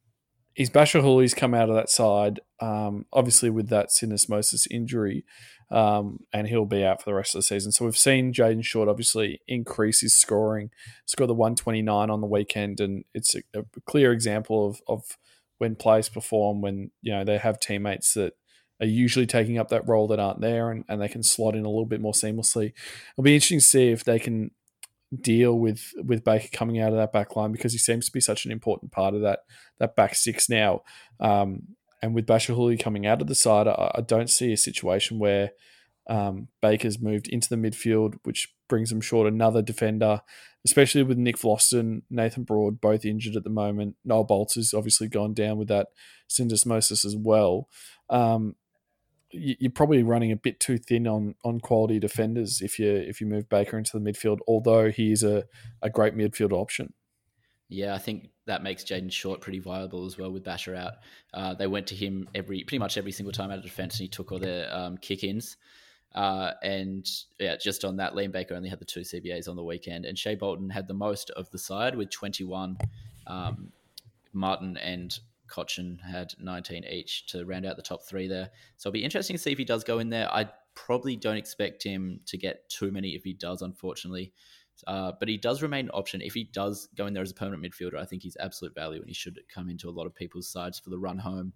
is 0.55 0.69
Bachar 0.69 1.01
Houli's 1.01 1.33
come 1.33 1.53
out 1.53 1.69
of 1.69 1.75
that 1.75 1.89
side, 1.89 2.39
um, 2.61 3.05
obviously 3.11 3.49
with 3.49 3.67
that 3.69 3.89
syndesmosis 3.89 4.67
injury, 4.71 5.25
um, 5.69 6.19
and 6.31 6.47
he'll 6.47 6.65
be 6.65 6.83
out 6.85 7.01
for 7.01 7.09
the 7.09 7.13
rest 7.13 7.35
of 7.35 7.39
the 7.39 7.43
season. 7.43 7.73
So 7.73 7.83
we've 7.83 7.97
seen 7.97 8.31
Jayden 8.31 8.63
Short 8.63 8.87
obviously 8.87 9.41
increase 9.47 9.99
his 9.99 10.15
scoring, 10.15 10.69
score 11.05 11.27
the 11.27 11.33
129 11.33 12.09
on 12.09 12.21
the 12.21 12.27
weekend, 12.27 12.79
and 12.79 13.03
it's 13.13 13.35
a, 13.35 13.41
a 13.53 13.63
clear 13.85 14.13
example 14.13 14.65
of, 14.65 14.81
of 14.87 15.17
when 15.57 15.75
players 15.75 16.09
perform 16.09 16.61
when 16.61 16.91
you 17.01 17.11
know 17.11 17.23
they 17.23 17.37
have 17.37 17.59
teammates 17.59 18.13
that 18.13 18.33
are 18.81 18.87
usually 18.87 19.25
taking 19.25 19.57
up 19.57 19.69
that 19.69 19.87
role 19.87 20.07
that 20.07 20.19
aren't 20.19 20.41
there 20.41 20.71
and, 20.71 20.83
and 20.89 21.01
they 21.01 21.07
can 21.07 21.23
slot 21.23 21.55
in 21.55 21.65
a 21.65 21.69
little 21.69 21.85
bit 21.85 22.01
more 22.01 22.13
seamlessly. 22.13 22.73
It'll 23.13 23.23
be 23.23 23.35
interesting 23.35 23.59
to 23.59 23.65
see 23.65 23.89
if 23.89 24.03
they 24.03 24.19
can 24.19 24.51
deal 25.21 25.57
with 25.57 25.93
with 26.03 26.23
Baker 26.23 26.49
coming 26.51 26.79
out 26.81 26.91
of 26.91 26.97
that 26.97 27.13
back 27.13 27.35
line 27.35 27.51
because 27.51 27.71
he 27.71 27.77
seems 27.77 28.05
to 28.05 28.11
be 28.11 28.19
such 28.19 28.45
an 28.45 28.51
important 28.51 28.91
part 28.91 29.13
of 29.13 29.21
that 29.21 29.39
that 29.79 29.95
back 29.95 30.15
six 30.15 30.49
now. 30.49 30.81
Um, 31.19 31.75
and 32.01 32.13
with 32.13 32.27
Bachar 32.27 32.55
Houli 32.55 32.79
coming 32.79 33.05
out 33.05 33.21
of 33.21 33.27
the 33.27 33.35
side, 33.35 33.67
I, 33.67 33.91
I 33.95 34.01
don't 34.01 34.29
see 34.29 34.51
a 34.51 34.57
situation 34.57 35.19
where 35.19 35.51
um, 36.07 36.49
Baker's 36.61 36.99
moved 36.99 37.27
into 37.27 37.49
the 37.49 37.55
midfield, 37.55 38.15
which 38.23 38.53
brings 38.67 38.91
him 38.91 39.01
short 39.01 39.27
another 39.27 39.61
defender, 39.61 40.21
especially 40.65 41.03
with 41.03 41.17
Nick 41.17 41.37
Vlastuin, 41.37 42.01
Nathan 42.09 42.43
Broad 42.43 42.81
both 42.81 43.05
injured 43.05 43.35
at 43.35 43.43
the 43.43 43.49
moment. 43.49 43.95
Noah 44.03 44.25
Balta 44.25 44.59
has 44.59 44.73
obviously 44.73 45.07
gone 45.07 45.33
down 45.33 45.57
with 45.57 45.67
that 45.69 45.87
syndesmosis 46.29 47.05
as 47.05 47.15
well. 47.15 47.69
Um, 48.09 48.55
you're 49.35 49.71
probably 49.71 50.03
running 50.03 50.31
a 50.31 50.35
bit 50.35 50.59
too 50.59 50.77
thin 50.77 51.07
on 51.07 51.35
on 51.43 51.59
quality 51.59 51.99
defenders 51.99 52.61
if 52.61 52.79
you 52.79 52.91
if 52.91 53.21
you 53.21 53.27
move 53.27 53.49
Baker 53.49 53.77
into 53.77 53.97
the 53.97 54.11
midfield. 54.11 54.39
Although 54.47 54.89
he 54.89 55.11
is 55.11 55.23
a, 55.23 55.45
a 55.81 55.89
great 55.89 56.15
midfield 56.15 56.51
option. 56.51 56.93
Yeah, 57.67 57.95
I 57.95 57.97
think 57.97 58.29
that 58.45 58.61
makes 58.61 58.83
Jayden 58.83 59.11
Short 59.11 59.41
pretty 59.41 59.59
viable 59.59 60.05
as 60.05 60.17
well 60.17 60.31
with 60.31 60.43
Bachar 60.43 60.77
out. 60.77 60.93
Uh, 61.33 61.55
they 61.55 61.67
went 61.67 61.87
to 61.87 61.95
him 61.95 62.29
every 62.35 62.63
pretty 62.63 62.79
much 62.79 62.97
every 62.97 63.11
single 63.11 63.33
time 63.33 63.51
out 63.51 63.57
of 63.57 63.63
defence, 63.63 63.95
and 63.95 64.01
he 64.01 64.07
took 64.07 64.31
all 64.31 64.39
their 64.39 64.73
um, 64.73 64.97
kick-ins. 64.97 65.57
Uh, 66.13 66.51
and 66.63 67.09
yeah, 67.39 67.55
just 67.57 67.83
on 67.83 67.97
that, 67.97 68.13
Liam 68.13 68.31
Baker 68.31 68.55
only 68.55 68.69
had 68.69 68.79
the 68.79 68.85
two 68.85 69.01
CBAs 69.01 69.49
on 69.49 69.55
the 69.55 69.63
weekend, 69.63 70.05
and 70.05 70.17
Shai 70.17 70.35
Bolton 70.35 70.69
had 70.69 70.87
the 70.87 70.93
most 70.93 71.29
of 71.31 71.49
the 71.51 71.57
side 71.57 71.95
with 71.95 72.09
21. 72.09 72.77
Um, 73.27 73.71
Martin 74.31 74.77
and 74.77 75.17
Cotchin 75.47 75.99
had 76.01 76.33
19 76.39 76.83
each 76.85 77.27
to 77.27 77.45
round 77.45 77.65
out 77.65 77.75
the 77.75 77.81
top 77.81 78.03
three 78.03 78.27
there. 78.27 78.49
So 78.77 78.89
it'll 78.89 78.93
be 78.93 79.03
interesting 79.03 79.35
to 79.35 79.41
see 79.41 79.51
if 79.51 79.57
he 79.57 79.65
does 79.65 79.83
go 79.83 79.99
in 79.99 80.09
there. 80.09 80.31
I 80.33 80.49
probably 80.75 81.15
don't 81.15 81.37
expect 81.37 81.83
him 81.83 82.19
to 82.27 82.37
get 82.37 82.69
too 82.69 82.91
many 82.91 83.09
if 83.09 83.23
he 83.23 83.33
does, 83.33 83.61
unfortunately. 83.61 84.33
Uh, 84.87 85.13
but 85.19 85.29
he 85.29 85.37
does 85.37 85.61
remain 85.61 85.85
an 85.85 85.91
option. 85.91 86.21
If 86.21 86.33
he 86.33 86.43
does 86.43 86.89
go 86.95 87.07
in 87.07 87.13
there 87.13 87.23
as 87.23 87.31
a 87.31 87.35
permanent 87.35 87.63
midfielder, 87.63 87.97
I 87.97 88.05
think 88.05 88.23
he's 88.23 88.37
absolute 88.39 88.75
value 88.75 88.99
and 88.99 89.07
he 89.07 89.13
should 89.13 89.39
come 89.53 89.69
into 89.69 89.89
a 89.89 89.91
lot 89.91 90.05
of 90.05 90.15
people's 90.15 90.49
sides 90.49 90.79
for 90.79 90.89
the 90.89 90.99
run 90.99 91.17
home. 91.17 91.53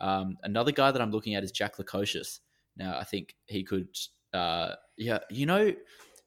Um, 0.00 0.36
another 0.42 0.72
guy 0.72 0.90
that 0.90 1.00
I'm 1.00 1.12
looking 1.12 1.34
at 1.34 1.44
is 1.44 1.52
Jack 1.52 1.76
Lukosius. 1.76 2.40
Now, 2.76 2.98
I 2.98 3.04
think 3.04 3.34
he 3.46 3.62
could, 3.62 3.88
uh, 4.34 4.72
yeah, 4.98 5.20
you 5.30 5.46
know, 5.46 5.72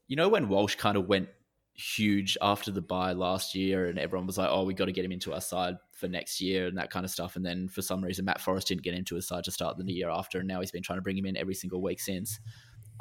you 0.08 0.16
know 0.16 0.30
when 0.30 0.50
Walsh 0.50 0.76
kind 0.76 0.98
of 0.98 1.08
went 1.08 1.30
huge 1.74 2.38
after 2.42 2.72
the 2.72 2.82
buy 2.82 3.14
last 3.14 3.54
year, 3.54 3.88
and 3.88 4.00
everyone 4.00 4.26
was 4.26 4.38
like, 4.38 4.50
"Oh, 4.52 4.64
we 4.64 4.74
got 4.74 4.86
to 4.86 4.92
get 4.92 5.06
him 5.06 5.12
into 5.12 5.34
our 5.34 5.42
side 5.42 5.78
for 6.00 6.08
next 6.08 6.42
year" 6.42 6.68
and 6.68 6.78
that 6.78 6.90
kind 6.90 7.06
of 7.06 7.12
stuff. 7.12 7.36
And 7.36 7.46
then 7.46 7.68
for 7.68 7.82
some 7.82 8.04
reason, 8.04 8.26
Matt 8.26 8.42
Forrest 8.42 8.68
didn't 8.68 8.84
get 8.84 8.94
into 8.94 9.16
his 9.16 9.28
side 9.28 9.44
to 9.44 9.52
start 9.52 9.78
the 9.78 9.92
year 9.92 10.10
after, 10.10 10.40
and 10.40 10.48
now 10.48 10.60
he's 10.60 10.72
been 10.72 10.84
trying 10.84 10.98
to 10.98 11.04
bring 11.04 11.18
him 11.18 11.26
in 11.26 11.38
every 11.38 11.56
single 11.56 11.82
week 11.82 12.00
since. 12.00 12.40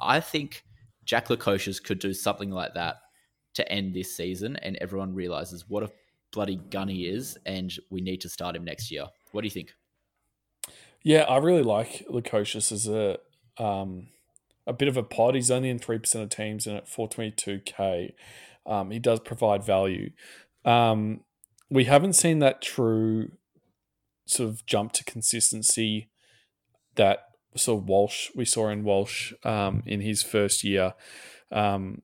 I 0.00 0.20
think 0.20 0.64
Jack 1.04 1.28
Lukosius 1.28 1.82
could 1.82 1.98
do 1.98 2.12
something 2.12 2.50
like 2.50 2.74
that 2.74 2.96
to 3.54 3.72
end 3.72 3.94
this 3.94 4.16
season, 4.16 4.56
and 4.56 4.76
everyone 4.76 5.14
realizes 5.14 5.64
what 5.68 5.82
a 5.82 5.90
bloody 6.32 6.56
gun 6.56 6.88
he 6.88 7.06
is, 7.06 7.38
and 7.46 7.72
we 7.90 8.00
need 8.00 8.20
to 8.20 8.28
start 8.28 8.56
him 8.56 8.64
next 8.64 8.90
year. 8.90 9.06
What 9.32 9.42
do 9.42 9.46
you 9.46 9.52
think? 9.52 9.72
Yeah, 11.02 11.22
I 11.22 11.38
really 11.38 11.62
like 11.62 12.04
Lukosius 12.10 12.72
as 12.72 12.86
a 12.86 13.18
um, 13.62 14.08
a 14.66 14.72
bit 14.72 14.88
of 14.88 14.96
a 14.96 15.02
pod. 15.02 15.34
He's 15.34 15.50
only 15.50 15.70
in 15.70 15.78
three 15.78 15.98
percent 15.98 16.24
of 16.24 16.30
teams 16.30 16.66
and 16.66 16.76
at 16.76 16.88
four 16.88 17.08
twenty 17.08 17.30
two 17.30 17.60
k. 17.64 18.14
Um, 18.66 18.90
he 18.90 18.98
does 18.98 19.20
provide 19.20 19.64
value. 19.64 20.10
Um, 20.64 21.20
we 21.70 21.84
haven't 21.84 22.14
seen 22.14 22.38
that 22.38 22.62
true 22.62 23.32
sort 24.26 24.48
of 24.48 24.66
jump 24.66 24.92
to 24.92 25.04
consistency 25.04 26.10
that 26.96 27.24
sort 27.56 27.82
of 27.82 27.88
Walsh 27.88 28.30
we 28.34 28.44
saw 28.44 28.68
in 28.68 28.84
Walsh 28.84 29.32
um, 29.44 29.82
in 29.86 30.00
his 30.00 30.22
first 30.22 30.64
year. 30.64 30.94
Um, 31.50 32.02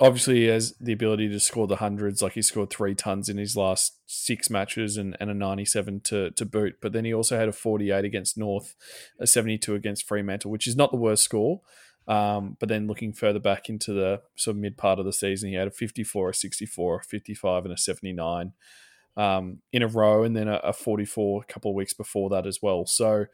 obviously, 0.00 0.40
he 0.40 0.46
has 0.46 0.74
the 0.80 0.92
ability 0.92 1.28
to 1.28 1.40
score 1.40 1.66
the 1.66 1.76
hundreds, 1.76 2.22
like 2.22 2.32
he 2.32 2.42
scored 2.42 2.70
three 2.70 2.94
tons 2.94 3.28
in 3.28 3.38
his 3.38 3.56
last 3.56 3.98
six 4.06 4.50
matches 4.50 4.96
and, 4.96 5.16
and 5.20 5.30
a 5.30 5.34
97 5.34 6.00
to, 6.00 6.30
to 6.32 6.44
boot. 6.44 6.76
But 6.80 6.92
then 6.92 7.04
he 7.04 7.14
also 7.14 7.38
had 7.38 7.48
a 7.48 7.52
48 7.52 8.04
against 8.04 8.36
North, 8.36 8.74
a 9.18 9.26
72 9.26 9.74
against 9.74 10.06
Fremantle, 10.06 10.50
which 10.50 10.66
is 10.66 10.76
not 10.76 10.90
the 10.90 10.98
worst 10.98 11.22
score. 11.22 11.60
Um, 12.08 12.56
but 12.58 12.68
then 12.68 12.88
looking 12.88 13.12
further 13.12 13.38
back 13.38 13.68
into 13.68 13.92
the 13.92 14.22
sort 14.34 14.56
of 14.56 14.60
mid 14.60 14.76
part 14.76 14.98
of 14.98 15.04
the 15.04 15.12
season, 15.12 15.50
he 15.50 15.54
had 15.54 15.68
a 15.68 15.70
54, 15.70 16.30
a 16.30 16.34
64, 16.34 16.96
a 16.96 17.02
55, 17.04 17.64
and 17.64 17.72
a 17.72 17.78
79 17.78 18.52
um, 19.16 19.58
in 19.72 19.82
a 19.82 19.88
row, 19.88 20.22
and 20.22 20.36
then 20.36 20.48
a, 20.48 20.56
a 20.56 20.72
44 20.72 21.42
a 21.42 21.52
couple 21.52 21.70
of 21.70 21.74
weeks 21.74 21.92
before 21.92 22.30
that 22.30 22.46
as 22.46 22.60
well. 22.62 22.86
So 22.86 23.26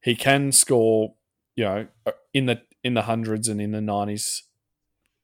he 0.00 0.14
can 0.14 0.52
score, 0.52 1.14
you 1.54 1.64
know, 1.64 1.86
uh, 2.06 2.12
in 2.32 2.46
the 2.46 2.62
in 2.84 2.94
the 2.94 3.02
hundreds 3.02 3.48
and 3.48 3.60
in 3.60 3.72
the 3.72 3.80
90s 3.80 4.42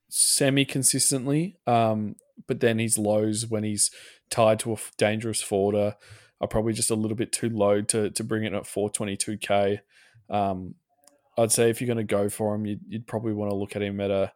semi 0.08 0.64
consistently, 0.64 1.56
um, 1.66 2.16
but 2.46 2.60
then 2.60 2.78
his 2.78 2.98
lows 2.98 3.46
when 3.46 3.64
he's 3.64 3.90
tied 4.30 4.58
to 4.58 4.72
a 4.72 4.76
dangerous 4.98 5.40
forwarder 5.40 5.96
are 6.40 6.48
probably 6.48 6.72
just 6.72 6.90
a 6.90 6.96
little 6.96 7.16
bit 7.16 7.32
too 7.32 7.48
low 7.48 7.80
to 7.80 8.10
to 8.10 8.24
bring 8.24 8.44
it 8.44 8.52
at 8.52 8.64
422k. 8.64 9.78
Um, 10.28 10.74
I'd 11.38 11.52
say 11.52 11.70
if 11.70 11.80
you're 11.80 11.86
going 11.86 11.96
to 11.96 12.04
go 12.04 12.28
for 12.28 12.54
him, 12.54 12.66
you'd, 12.66 12.80
you'd 12.88 13.06
probably 13.06 13.32
want 13.32 13.50
to 13.50 13.56
look 13.56 13.74
at 13.74 13.82
him 13.82 14.00
at 14.00 14.10
a 14.10 14.32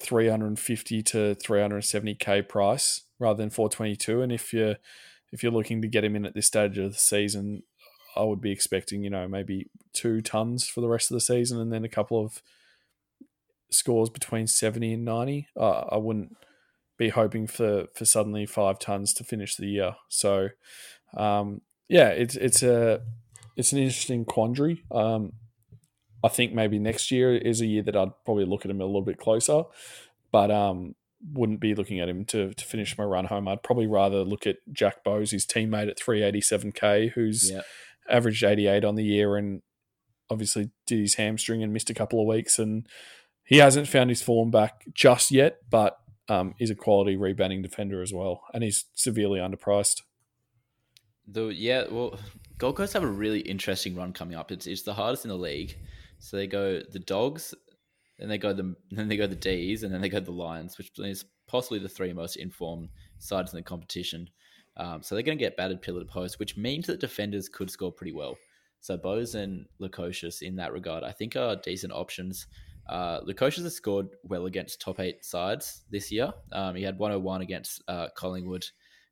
350 0.00 1.02
to 1.02 1.36
370k 1.36 2.48
price 2.48 3.03
rather 3.18 3.36
than 3.36 3.50
422. 3.50 4.22
And 4.22 4.32
if 4.32 4.52
you're 4.52 4.76
if 5.32 5.42
you're 5.42 5.52
looking 5.52 5.82
to 5.82 5.88
get 5.88 6.04
him 6.04 6.14
in 6.14 6.26
at 6.26 6.34
this 6.34 6.46
stage 6.46 6.78
of 6.78 6.92
the 6.92 6.98
season, 6.98 7.64
I 8.16 8.22
would 8.22 8.40
be 8.40 8.52
expecting 8.52 9.02
you 9.02 9.10
know 9.10 9.26
maybe 9.28 9.70
two 9.92 10.20
tons 10.20 10.68
for 10.68 10.80
the 10.80 10.88
rest 10.88 11.10
of 11.10 11.14
the 11.14 11.20
season, 11.20 11.60
and 11.60 11.72
then 11.72 11.84
a 11.84 11.88
couple 11.88 12.24
of 12.24 12.42
scores 13.70 14.08
between 14.08 14.46
70 14.46 14.92
and 14.94 15.04
90. 15.04 15.48
Uh, 15.56 15.84
I 15.90 15.96
wouldn't 15.96 16.36
be 16.96 17.08
hoping 17.08 17.46
for 17.46 17.86
for 17.94 18.04
suddenly 18.04 18.46
five 18.46 18.78
tons 18.78 19.12
to 19.14 19.24
finish 19.24 19.56
the 19.56 19.66
year. 19.66 19.96
So, 20.08 20.50
um, 21.16 21.62
yeah, 21.88 22.08
it's 22.08 22.36
it's 22.36 22.62
a 22.62 23.02
it's 23.56 23.72
an 23.72 23.78
interesting 23.78 24.24
quandary. 24.24 24.84
Um, 24.90 25.32
I 26.22 26.28
think 26.28 26.54
maybe 26.54 26.78
next 26.78 27.10
year 27.10 27.36
is 27.36 27.60
a 27.60 27.66
year 27.66 27.82
that 27.82 27.96
I'd 27.96 28.12
probably 28.24 28.46
look 28.46 28.64
at 28.64 28.70
him 28.70 28.80
a 28.80 28.86
little 28.86 29.02
bit 29.02 29.18
closer, 29.18 29.64
but 30.32 30.50
um, 30.50 30.94
wouldn't 31.32 31.60
be 31.60 31.74
looking 31.74 32.00
at 32.00 32.08
him 32.08 32.24
to, 32.26 32.52
to 32.52 32.64
finish 32.64 32.96
my 32.98 33.04
run 33.04 33.26
home. 33.26 33.48
I'd 33.48 33.62
probably 33.62 33.86
rather 33.86 34.22
look 34.22 34.46
at 34.46 34.56
Jack 34.72 35.04
Bowes, 35.04 35.30
his 35.30 35.46
teammate 35.46 35.88
at 35.88 35.98
387k, 35.98 37.12
who's 37.12 37.50
yep. 37.50 37.64
averaged 38.08 38.44
88 38.44 38.84
on 38.84 38.94
the 38.94 39.04
year 39.04 39.36
and 39.36 39.62
obviously 40.30 40.70
did 40.86 41.00
his 41.00 41.14
hamstring 41.14 41.62
and 41.62 41.72
missed 41.72 41.90
a 41.90 41.94
couple 41.94 42.20
of 42.20 42.26
weeks. 42.26 42.58
And 42.58 42.86
he 43.44 43.58
hasn't 43.58 43.88
found 43.88 44.10
his 44.10 44.22
form 44.22 44.50
back 44.50 44.84
just 44.92 45.30
yet, 45.30 45.58
but 45.70 45.98
um, 46.28 46.54
is 46.58 46.70
a 46.70 46.74
quality 46.74 47.16
rebounding 47.16 47.62
defender 47.62 48.02
as 48.02 48.12
well. 48.12 48.42
And 48.52 48.62
he's 48.62 48.84
severely 48.94 49.40
underpriced. 49.40 50.02
The, 51.26 51.46
yeah, 51.46 51.84
well, 51.90 52.18
Gold 52.58 52.76
Coast 52.76 52.92
have 52.92 53.02
a 53.02 53.08
really 53.08 53.40
interesting 53.40 53.94
run 53.96 54.12
coming 54.12 54.36
up. 54.36 54.52
It's, 54.52 54.66
it's 54.66 54.82
the 54.82 54.94
hardest 54.94 55.24
in 55.24 55.30
the 55.30 55.36
league. 55.36 55.76
So 56.18 56.36
they 56.36 56.46
go 56.46 56.80
the 56.80 56.98
Dogs, 56.98 57.54
then 58.24 58.30
they 58.30 58.38
go 58.38 58.52
the 58.54 58.74
then 58.90 59.08
they 59.08 59.16
go 59.16 59.26
the 59.26 59.34
D's, 59.34 59.82
and 59.82 59.92
then 59.92 60.00
they 60.00 60.08
go 60.08 60.20
the 60.20 60.32
Lions, 60.32 60.78
which 60.78 60.90
is 60.98 61.24
possibly 61.46 61.78
the 61.78 61.88
three 61.88 62.12
most 62.12 62.36
informed 62.36 62.88
sides 63.18 63.52
in 63.52 63.58
the 63.58 63.62
competition. 63.62 64.28
Um, 64.76 65.02
so 65.02 65.14
they're 65.14 65.22
going 65.22 65.38
to 65.38 65.44
get 65.44 65.56
battered 65.56 65.82
pillar 65.82 66.00
to 66.00 66.06
post, 66.06 66.40
which 66.40 66.56
means 66.56 66.86
that 66.86 67.00
defenders 67.00 67.48
could 67.48 67.70
score 67.70 67.92
pretty 67.92 68.12
well. 68.12 68.36
So 68.80 68.96
Bowes 68.96 69.34
and 69.34 69.66
Lukosius 69.80 70.42
in 70.42 70.56
that 70.56 70.72
regard, 70.72 71.04
I 71.04 71.12
think 71.12 71.36
are 71.36 71.54
decent 71.56 71.92
options. 71.92 72.46
Uh, 72.88 73.20
Lukosius 73.20 73.62
has 73.62 73.76
scored 73.76 74.08
well 74.24 74.46
against 74.46 74.80
top 74.80 74.98
eight 74.98 75.24
sides 75.24 75.84
this 75.90 76.10
year. 76.10 76.32
Um, 76.52 76.74
he 76.74 76.82
had 76.82 76.98
101 76.98 77.40
against 77.40 77.82
uh, 77.86 78.08
Collingwood. 78.16 78.66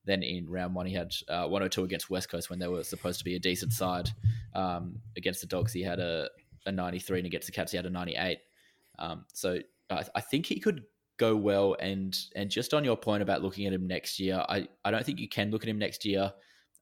Then 0.05 0.23
in 0.25 0.51
round 0.51 0.75
one, 0.75 0.87
he 0.87 0.95
had 0.95 1.13
uh, 1.29 1.47
102 1.47 1.85
against 1.85 2.11
West 2.11 2.29
Coast 2.29 2.51
when 2.51 2.59
they 2.59 2.67
were 2.67 2.83
supposed 2.83 3.21
to 3.21 3.25
be 3.25 3.37
a 3.37 3.39
decent 3.39 3.73
side. 3.73 4.11
Um, 4.53 4.97
against 5.17 5.43
the 5.43 5.47
Dogs, 5.47 5.73
he 5.73 5.83
had 5.83 6.01
a 6.01 6.29
a 6.67 6.73
93 6.73 7.19
and 7.19 7.27
against 7.27 7.47
the 7.47 7.53
Cats 7.53 7.73
he 7.73 7.77
had 7.77 7.87
a 7.87 7.91
98. 7.91 8.39
Um, 8.99 9.25
so 9.33 9.59
I, 9.91 10.05
I, 10.15 10.21
think 10.21 10.47
he 10.47 10.61
could 10.61 10.83
go 11.19 11.37
well. 11.37 11.77
And 11.81 12.19
and 12.37 12.51
just 12.51 12.75
on 12.75 12.85
your 12.85 12.97
point 12.97 13.23
about 13.23 13.43
looking 13.43 13.67
at 13.67 13.73
him 13.73 13.87
next 13.87 14.19
year, 14.21 14.45
I, 14.49 14.69
I 14.85 14.91
don't 14.91 15.05
think 15.05 15.19
you 15.19 15.29
can 15.29 15.51
look 15.51 15.63
at 15.63 15.69
him 15.69 15.79
next 15.79 16.05
year 16.05 16.33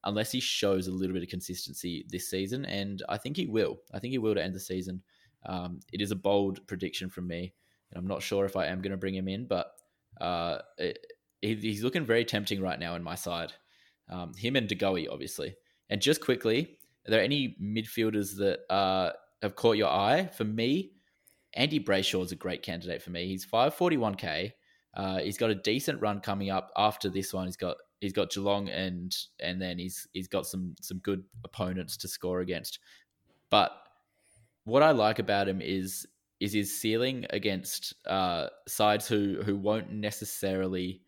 unless 0.03 0.31
he 0.31 0.39
shows 0.39 0.87
a 0.87 0.91
little 0.91 1.13
bit 1.13 1.23
of 1.23 1.29
consistency 1.29 2.05
this 2.09 2.29
season. 2.29 2.65
And 2.65 3.03
I 3.07 3.17
think 3.17 3.37
he 3.37 3.45
will. 3.45 3.77
I 3.93 3.99
think 3.99 4.11
he 4.11 4.17
will 4.17 4.35
to 4.35 4.43
end 4.43 4.55
the 4.55 4.59
season. 4.59 5.01
Um, 5.45 5.79
it 5.91 6.01
is 6.01 6.11
a 6.11 6.15
bold 6.15 6.65
prediction 6.67 7.09
from 7.09 7.27
me. 7.27 7.53
And 7.91 7.99
I'm 7.99 8.07
not 8.07 8.23
sure 8.23 8.45
if 8.45 8.55
I 8.55 8.67
am 8.67 8.81
going 8.81 8.91
to 8.91 8.97
bring 8.97 9.15
him 9.15 9.27
in, 9.27 9.45
but 9.45 9.73
uh, 10.19 10.59
it, 10.77 11.05
he's 11.41 11.83
looking 11.83 12.05
very 12.05 12.25
tempting 12.25 12.61
right 12.61 12.79
now 12.79 12.95
in 12.95 13.03
my 13.03 13.15
side. 13.15 13.53
Um, 14.09 14.33
him 14.33 14.55
and 14.55 14.67
DeGoey, 14.67 15.07
obviously. 15.11 15.55
And 15.89 16.01
just 16.01 16.21
quickly, 16.21 16.77
are 17.07 17.11
there 17.11 17.21
any 17.21 17.57
midfielders 17.61 18.37
that 18.37 18.59
uh, 18.73 19.11
have 19.41 19.55
caught 19.55 19.77
your 19.77 19.89
eye? 19.89 20.29
For 20.35 20.45
me, 20.45 20.91
Andy 21.53 21.79
Brayshaw 21.79 22.23
is 22.23 22.31
a 22.31 22.35
great 22.35 22.61
candidate 22.61 23.01
for 23.01 23.11
me. 23.11 23.27
He's 23.27 23.45
541k. 23.45 24.51
Uh, 24.95 25.19
he's 25.19 25.37
got 25.37 25.49
a 25.49 25.55
decent 25.55 26.01
run 26.01 26.19
coming 26.19 26.49
up 26.49 26.71
after 26.75 27.09
this 27.09 27.33
one. 27.33 27.45
He's 27.45 27.57
got 27.57 27.77
he's 28.01 28.13
got 28.13 28.31
Geelong 28.31 28.69
and 28.69 29.15
and 29.39 29.61
then 29.61 29.77
he's 29.77 30.07
he's 30.13 30.27
got 30.27 30.45
some 30.45 30.75
some 30.81 30.99
good 30.99 31.23
opponents 31.43 31.97
to 31.97 32.07
score 32.07 32.41
against. 32.41 32.79
But 33.49 33.71
what 34.65 34.83
I 34.83 34.91
like 34.91 35.19
about 35.19 35.47
him 35.47 35.61
is 35.61 36.05
is 36.39 36.53
his 36.53 36.79
ceiling 36.79 37.25
against 37.29 37.93
uh, 38.05 38.47
sides 38.67 39.07
who 39.07 39.41
who 39.43 39.55
won't 39.55 39.91
necessarily 39.91 41.01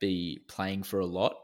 be 0.00 0.40
playing 0.48 0.82
for 0.82 1.00
a 1.00 1.06
lot, 1.06 1.36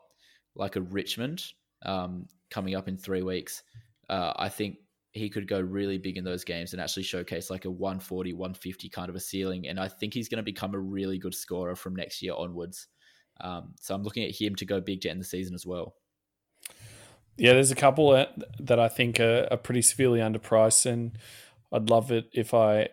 like 0.56 0.76
a 0.76 0.80
Richmond 0.80 1.44
um, 1.84 2.26
coming 2.50 2.74
up 2.74 2.88
in 2.88 2.96
three 2.96 3.22
weeks. 3.22 3.62
Uh, 4.08 4.32
I 4.36 4.48
think 4.48 4.78
he 5.18 5.28
could 5.28 5.48
go 5.48 5.60
really 5.60 5.98
big 5.98 6.16
in 6.16 6.24
those 6.24 6.44
games 6.44 6.72
and 6.72 6.80
actually 6.80 7.02
showcase 7.02 7.50
like 7.50 7.64
a 7.64 7.70
140, 7.70 8.32
150 8.32 8.88
kind 8.88 9.08
of 9.08 9.16
a 9.16 9.20
ceiling. 9.20 9.68
And 9.68 9.78
I 9.78 9.88
think 9.88 10.14
he's 10.14 10.28
going 10.28 10.38
to 10.38 10.42
become 10.42 10.74
a 10.74 10.78
really 10.78 11.18
good 11.18 11.34
scorer 11.34 11.76
from 11.76 11.94
next 11.94 12.22
year 12.22 12.34
onwards. 12.36 12.88
Um, 13.40 13.74
so 13.80 13.94
I'm 13.94 14.02
looking 14.02 14.24
at 14.24 14.34
him 14.34 14.54
to 14.56 14.64
go 14.64 14.80
big 14.80 15.02
to 15.02 15.10
end 15.10 15.20
the 15.20 15.24
season 15.24 15.54
as 15.54 15.66
well. 15.66 15.94
Yeah, 17.36 17.52
there's 17.52 17.70
a 17.70 17.76
couple 17.76 18.26
that 18.58 18.80
I 18.80 18.88
think 18.88 19.20
are, 19.20 19.46
are 19.50 19.56
pretty 19.56 19.82
severely 19.82 20.18
underpriced, 20.18 20.86
and 20.86 21.16
I'd 21.72 21.88
love 21.88 22.10
it 22.10 22.28
if 22.32 22.52
I 22.52 22.88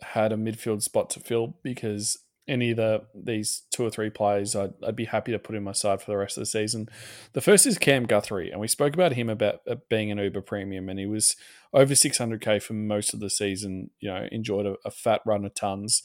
had 0.00 0.32
a 0.32 0.36
midfield 0.36 0.82
spot 0.82 1.10
to 1.10 1.20
fill 1.20 1.58
because 1.62 2.18
any 2.48 2.70
of 2.70 2.76
the 2.76 3.02
these 3.14 3.62
two 3.70 3.84
or 3.84 3.90
three 3.90 4.10
players, 4.10 4.54
I'd, 4.54 4.72
I'd 4.86 4.96
be 4.96 5.06
happy 5.06 5.32
to 5.32 5.38
put 5.38 5.56
in 5.56 5.64
my 5.64 5.72
side 5.72 6.00
for 6.00 6.10
the 6.10 6.16
rest 6.16 6.36
of 6.36 6.42
the 6.42 6.46
season. 6.46 6.88
The 7.32 7.40
first 7.40 7.66
is 7.66 7.78
Cam 7.78 8.04
Guthrie, 8.04 8.50
and 8.50 8.60
we 8.60 8.68
spoke 8.68 8.94
about 8.94 9.12
him 9.12 9.28
about 9.28 9.60
uh, 9.68 9.76
being 9.88 10.10
an 10.10 10.18
Uber 10.18 10.42
premium, 10.42 10.88
and 10.88 10.98
he 10.98 11.06
was 11.06 11.36
over 11.72 11.94
600k 11.94 12.62
for 12.62 12.74
most 12.74 13.14
of 13.14 13.20
the 13.20 13.30
season. 13.30 13.90
You 14.00 14.10
know, 14.10 14.28
enjoyed 14.30 14.66
a, 14.66 14.76
a 14.84 14.90
fat 14.90 15.22
run 15.26 15.44
of 15.44 15.54
tons. 15.54 16.02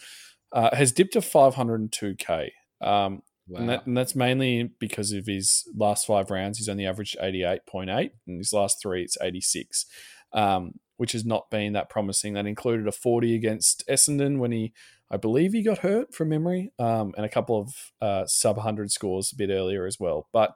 Uh, 0.52 0.76
has 0.76 0.92
dipped 0.92 1.14
to 1.14 1.20
502k. 1.20 2.50
Um, 2.82 3.24
wow. 3.48 3.60
and, 3.60 3.70
that, 3.70 3.86
and 3.86 3.96
that's 3.96 4.16
mainly 4.16 4.72
because 4.80 5.14
of 5.14 5.26
his 5.26 5.64
last 5.74 6.06
five 6.06 6.30
rounds. 6.30 6.58
He's 6.58 6.68
only 6.68 6.86
averaged 6.86 7.18
88.8, 7.20 8.12
and 8.28 8.38
his 8.38 8.52
last 8.52 8.82
three 8.82 9.04
it's 9.04 9.18
86. 9.22 9.86
Um, 10.34 10.80
which 11.02 11.14
has 11.14 11.26
not 11.26 11.50
been 11.50 11.74
that 11.74 11.90
promising. 11.90 12.34
That 12.34 12.46
included 12.46 12.88
a 12.88 12.92
40 12.92 13.34
against 13.34 13.84
Essendon 13.88 14.38
when 14.38 14.52
he 14.52 14.72
I 15.12 15.18
believe 15.18 15.52
he 15.52 15.62
got 15.62 15.80
hurt 15.80 16.14
from 16.16 16.30
memory, 16.30 16.72
um, 16.80 17.14
and 17.18 17.26
a 17.26 17.30
couple 17.30 17.60
of 17.60 17.74
uh, 18.02 18.26
sub 18.26 18.56
100 18.56 18.92
scores 18.92 19.32
a 19.32 19.36
bit 19.36 19.50
earlier 19.50 19.86
as 19.86 20.00
well. 20.00 20.30
But 20.32 20.56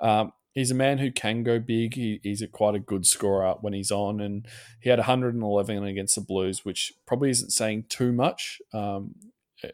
um, 0.00 0.32
he's 0.52 0.70
a 0.70 0.74
man 0.74 0.98
who 0.98 1.10
can 1.10 1.42
go 1.42 1.58
big. 1.58 1.94
He, 1.94 2.20
he's 2.22 2.40
a, 2.40 2.46
quite 2.46 2.76
a 2.76 2.80
good 2.80 3.04
scorer 3.04 3.56
when 3.60 3.72
he's 3.72 3.90
on, 3.90 4.20
and 4.20 4.46
he 4.80 4.90
had 4.90 5.00
111 5.00 5.84
against 5.84 6.14
the 6.14 6.20
Blues, 6.20 6.64
which 6.64 6.92
probably 7.04 7.30
isn't 7.30 7.50
saying 7.50 7.86
too 7.88 8.12
much 8.12 8.60
um, 8.72 9.16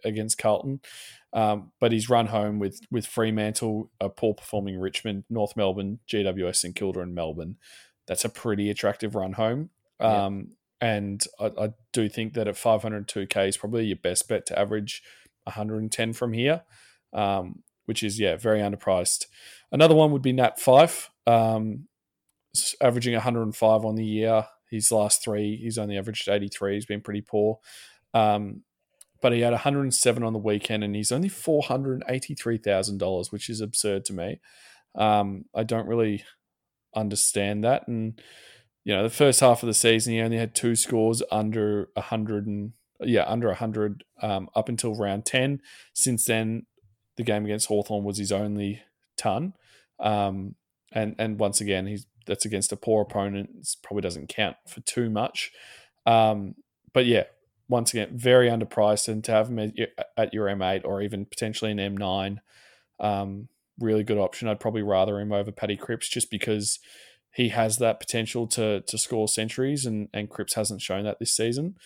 against 0.04 0.38
Carlton. 0.38 0.80
Um, 1.34 1.72
but 1.78 1.92
he's 1.92 2.10
run 2.10 2.26
home 2.26 2.58
with 2.58 2.80
with 2.90 3.06
Fremantle, 3.06 3.90
a 4.00 4.08
poor 4.08 4.34
performing 4.34 4.78
Richmond, 4.78 5.24
North 5.30 5.56
Melbourne, 5.56 6.00
GWS, 6.08 6.64
and 6.64 6.74
Kilda 6.74 7.00
and 7.00 7.14
Melbourne. 7.14 7.56
That's 8.06 8.24
a 8.24 8.28
pretty 8.28 8.70
attractive 8.70 9.14
run 9.14 9.34
home. 9.34 9.70
Yeah. 10.00 10.26
And 10.82 11.24
I, 11.38 11.52
I, 11.58 11.72
do 11.92 12.08
think 12.08 12.34
that 12.34 12.48
at 12.48 12.56
502k 12.56 13.48
is 13.48 13.56
probably 13.56 13.86
your 13.86 13.96
best 13.96 14.28
bet 14.28 14.44
to 14.46 14.58
average 14.58 15.00
110 15.44 16.12
from 16.12 16.32
here, 16.32 16.62
um, 17.12 17.62
which 17.84 18.02
is 18.02 18.18
yeah 18.18 18.34
very 18.34 18.58
underpriced. 18.58 19.26
Another 19.70 19.94
one 19.94 20.10
would 20.10 20.22
be 20.22 20.32
Nat 20.32 20.58
Fyfe, 20.58 21.10
um, 21.24 21.86
averaging 22.80 23.12
105 23.12 23.84
on 23.84 23.94
the 23.94 24.04
year. 24.04 24.46
His 24.72 24.90
last 24.90 25.22
three, 25.22 25.56
he's 25.56 25.78
only 25.78 25.96
averaged 25.96 26.28
83. 26.28 26.74
He's 26.74 26.86
been 26.86 27.00
pretty 27.00 27.20
poor. 27.20 27.60
Um, 28.12 28.64
but 29.20 29.32
he 29.32 29.42
had 29.42 29.52
107 29.52 30.24
on 30.24 30.32
the 30.32 30.38
weekend, 30.40 30.82
and 30.82 30.96
he's 30.96 31.12
only 31.12 31.28
$483,000, 31.28 33.30
which 33.30 33.48
is 33.48 33.60
absurd 33.60 34.04
to 34.06 34.12
me. 34.12 34.40
Um, 34.96 35.44
I 35.54 35.62
don't 35.62 35.86
really 35.86 36.24
understand 36.92 37.62
that, 37.62 37.86
and 37.86 38.20
you 38.84 38.94
know, 38.94 39.02
the 39.02 39.10
first 39.10 39.40
half 39.40 39.62
of 39.62 39.66
the 39.66 39.74
season, 39.74 40.12
he 40.12 40.20
only 40.20 40.38
had 40.38 40.54
two 40.54 40.74
scores 40.74 41.22
under 41.30 41.88
100 41.94 42.46
and, 42.46 42.72
yeah, 43.00 43.24
under 43.26 43.48
100 43.48 44.04
um, 44.20 44.48
up 44.54 44.68
until 44.68 44.94
round 44.94 45.24
10. 45.24 45.60
Since 45.94 46.24
then, 46.24 46.66
the 47.16 47.22
game 47.22 47.44
against 47.44 47.68
Hawthorn 47.68 48.04
was 48.04 48.18
his 48.18 48.32
only 48.32 48.82
ton. 49.16 49.54
Um, 50.00 50.56
and, 50.90 51.14
and 51.18 51.38
once 51.38 51.60
again, 51.60 51.86
he's 51.86 52.06
that's 52.24 52.44
against 52.44 52.70
a 52.70 52.76
poor 52.76 53.02
opponent. 53.02 53.50
It 53.60 53.76
probably 53.82 54.02
doesn't 54.02 54.28
count 54.28 54.56
for 54.68 54.80
too 54.80 55.10
much. 55.10 55.50
Um, 56.06 56.54
but 56.92 57.04
yeah, 57.04 57.24
once 57.68 57.92
again, 57.92 58.10
very 58.12 58.48
underpriced. 58.48 59.08
And 59.08 59.24
to 59.24 59.32
have 59.32 59.48
him 59.48 59.58
at 59.58 59.76
your, 59.76 59.88
at 60.16 60.32
your 60.32 60.46
M8 60.46 60.84
or 60.84 61.02
even 61.02 61.26
potentially 61.26 61.72
an 61.72 61.78
M9, 61.78 62.38
um, 63.00 63.48
really 63.80 64.04
good 64.04 64.18
option. 64.18 64.46
I'd 64.46 64.60
probably 64.60 64.82
rather 64.82 65.18
him 65.18 65.32
over 65.32 65.50
Paddy 65.52 65.76
Cripps 65.76 66.08
just 66.08 66.32
because– 66.32 66.80
he 67.34 67.48
has 67.50 67.78
that 67.78 67.98
potential 68.00 68.46
to 68.48 68.80
to 68.82 68.98
score 68.98 69.28
centuries, 69.28 69.86
and 69.86 70.08
and 70.12 70.28
Cripps 70.30 70.54
hasn't 70.54 70.82
shown 70.82 71.04
that 71.04 71.18
this 71.18 71.34
season. 71.34 71.76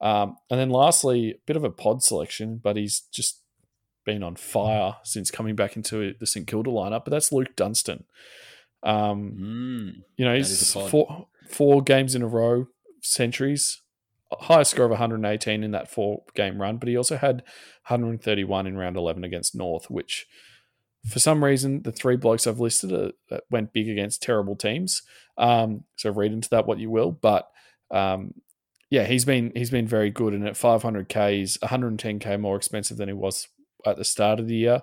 Um, 0.00 0.36
and 0.50 0.60
then 0.60 0.70
lastly, 0.70 1.30
a 1.30 1.38
bit 1.46 1.56
of 1.56 1.64
a 1.64 1.70
pod 1.70 2.02
selection, 2.02 2.60
but 2.62 2.76
he's 2.76 3.00
just 3.12 3.42
been 4.04 4.22
on 4.22 4.36
fire 4.36 4.96
since 5.02 5.30
coming 5.30 5.56
back 5.56 5.76
into 5.76 6.14
the 6.18 6.26
St 6.26 6.46
Kilda 6.46 6.70
lineup. 6.70 7.04
But 7.04 7.10
that's 7.10 7.32
Luke 7.32 7.54
Dunstan. 7.56 8.04
Um, 8.82 9.32
Mm. 9.36 10.02
you 10.16 10.24
know, 10.24 10.34
he's 10.36 10.50
is 10.50 10.70
a 10.74 10.78
pod. 10.78 10.90
four 10.90 11.26
four 11.48 11.82
games 11.82 12.14
in 12.14 12.22
a 12.22 12.28
row 12.28 12.68
centuries, 13.02 13.82
highest 14.30 14.70
score 14.72 14.84
of 14.84 14.90
118 14.92 15.64
in 15.64 15.70
that 15.72 15.90
four 15.90 16.22
game 16.34 16.60
run. 16.60 16.76
But 16.78 16.88
he 16.88 16.96
also 16.96 17.16
had 17.16 17.42
131 17.88 18.66
in 18.66 18.76
round 18.76 18.96
11 18.96 19.24
against 19.24 19.54
North, 19.56 19.90
which 19.90 20.26
for 21.08 21.18
some 21.18 21.42
reason 21.42 21.82
the 21.82 21.92
three 21.92 22.16
blokes 22.16 22.46
I've 22.46 22.60
listed 22.60 22.92
are, 22.92 23.12
that 23.30 23.44
went 23.50 23.72
big 23.72 23.88
against 23.88 24.22
terrible 24.22 24.56
teams. 24.56 25.02
Um, 25.36 25.84
so 25.96 26.10
read 26.10 26.32
into 26.32 26.50
that 26.50 26.66
what 26.66 26.78
you 26.78 26.90
will, 26.90 27.12
but 27.12 27.48
um, 27.90 28.34
yeah, 28.90 29.04
he's 29.04 29.24
been 29.24 29.52
he's 29.54 29.70
been 29.70 29.86
very 29.86 30.10
good, 30.10 30.34
and 30.34 30.46
at 30.46 30.54
500k, 30.54 31.38
he's 31.38 31.58
110k 31.58 32.40
more 32.40 32.56
expensive 32.56 32.96
than 32.96 33.08
he 33.08 33.14
was 33.14 33.48
at 33.86 33.96
the 33.96 34.04
start 34.04 34.40
of 34.40 34.48
the 34.48 34.56
year. 34.56 34.82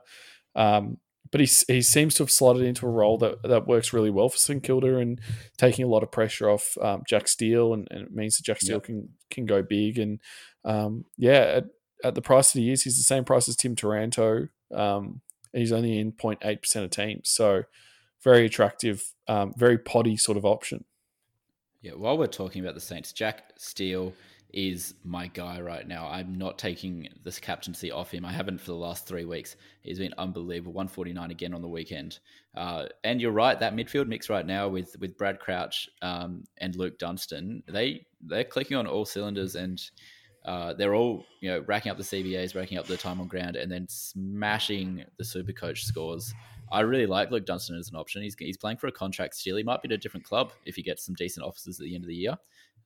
Um, 0.55 0.97
but 1.31 1.41
he 1.41 1.47
he 1.67 1.81
seems 1.81 2.15
to 2.15 2.23
have 2.23 2.31
slotted 2.31 2.61
into 2.63 2.85
a 2.85 2.89
role 2.89 3.17
that, 3.17 3.41
that 3.43 3.67
works 3.67 3.93
really 3.93 4.11
well 4.11 4.29
for 4.29 4.37
St 4.37 4.61
Kilda 4.61 4.97
and 4.97 5.19
taking 5.57 5.83
a 5.85 5.87
lot 5.87 6.03
of 6.03 6.11
pressure 6.11 6.49
off 6.49 6.77
um, 6.81 7.03
Jack 7.07 7.27
Steele, 7.27 7.73
and, 7.73 7.87
and 7.89 8.01
it 8.03 8.13
means 8.13 8.37
that 8.37 8.43
Jack 8.43 8.61
Steele 8.61 8.79
can 8.79 9.09
can 9.31 9.45
go 9.45 9.63
big. 9.63 9.97
And 9.97 10.19
um, 10.63 11.05
yeah, 11.17 11.39
at, 11.57 11.65
at 12.03 12.15
the 12.15 12.21
price 12.21 12.51
that 12.51 12.59
he 12.59 12.71
is, 12.71 12.83
he's 12.83 12.97
the 12.97 13.03
same 13.03 13.25
price 13.25 13.49
as 13.49 13.55
Tim 13.55 13.75
Taranto. 13.75 14.49
Um, 14.73 15.21
he's 15.55 15.71
only 15.71 15.97
in 15.99 16.11
0.8 16.11 16.61
percent 16.61 16.85
of 16.85 16.91
teams, 16.91 17.29
so 17.29 17.63
very 18.23 18.45
attractive, 18.45 19.13
um, 19.27 19.53
very 19.57 19.77
poddy 19.77 20.17
sort 20.17 20.37
of 20.37 20.45
option. 20.45 20.85
Yeah, 21.81 21.91
while 21.91 22.17
we're 22.17 22.27
talking 22.27 22.61
about 22.63 22.73
the 22.73 22.81
Saints, 22.81 23.13
Jack 23.13 23.53
Steele 23.57 24.13
is 24.55 24.95
my 25.03 25.27
guy 25.27 25.59
right 25.59 25.85
now. 25.85 26.07
I'm 26.07 26.33
not 26.33 26.57
taking 26.57 27.09
this 27.23 27.39
captaincy 27.39 27.91
off 27.91 28.09
him. 28.11 28.23
I 28.25 28.31
haven't 28.31 28.59
for 28.61 28.67
the 28.67 28.77
last 28.77 29.05
three 29.05 29.25
weeks. 29.25 29.57
He's 29.81 29.99
been 29.99 30.13
unbelievable. 30.17 30.71
149 30.71 31.29
again 31.29 31.53
on 31.53 31.61
the 31.61 31.67
weekend. 31.67 32.19
Uh, 32.55 32.85
and 33.03 33.19
you're 33.19 33.33
right, 33.33 33.59
that 33.59 33.75
midfield 33.75 34.07
mix 34.07 34.29
right 34.29 34.45
now 34.45 34.69
with 34.69 34.95
with 34.99 35.17
Brad 35.17 35.39
Crouch 35.39 35.89
um, 36.01 36.45
and 36.57 36.75
Luke 36.75 36.97
Dunstan, 36.97 37.63
they 37.67 38.05
they're 38.21 38.45
clicking 38.45 38.77
on 38.77 38.87
all 38.87 39.05
cylinders 39.05 39.55
and 39.55 39.79
uh, 40.45 40.73
they're 40.73 40.95
all 40.95 41.25
you 41.41 41.49
know 41.49 41.63
racking 41.67 41.91
up 41.91 41.97
the 41.97 42.03
CBAs, 42.03 42.55
racking 42.55 42.77
up 42.77 42.85
the 42.85 42.97
time 42.97 43.19
on 43.19 43.27
ground, 43.27 43.55
and 43.55 43.71
then 43.71 43.87
smashing 43.89 45.03
the 45.17 45.25
Super 45.25 45.51
Coach 45.51 45.83
scores. 45.83 46.33
I 46.71 46.81
really 46.81 47.05
like 47.05 47.31
Luke 47.31 47.45
Dunstan 47.45 47.77
as 47.77 47.89
an 47.89 47.95
option. 47.95 48.21
He's, 48.23 48.35
he's 48.37 48.57
playing 48.57 48.77
for 48.77 48.87
a 48.87 48.91
contract 48.91 49.35
still. 49.35 49.55
He 49.55 49.63
might 49.63 49.81
be 49.81 49.87
at 49.87 49.93
a 49.93 49.97
different 49.97 50.25
club 50.25 50.51
if 50.65 50.75
he 50.75 50.81
gets 50.81 51.05
some 51.05 51.15
decent 51.15 51.45
offers 51.45 51.67
at 51.79 51.83
the 51.83 51.93
end 51.93 52.03
of 52.03 52.07
the 52.07 52.15
year. 52.15 52.35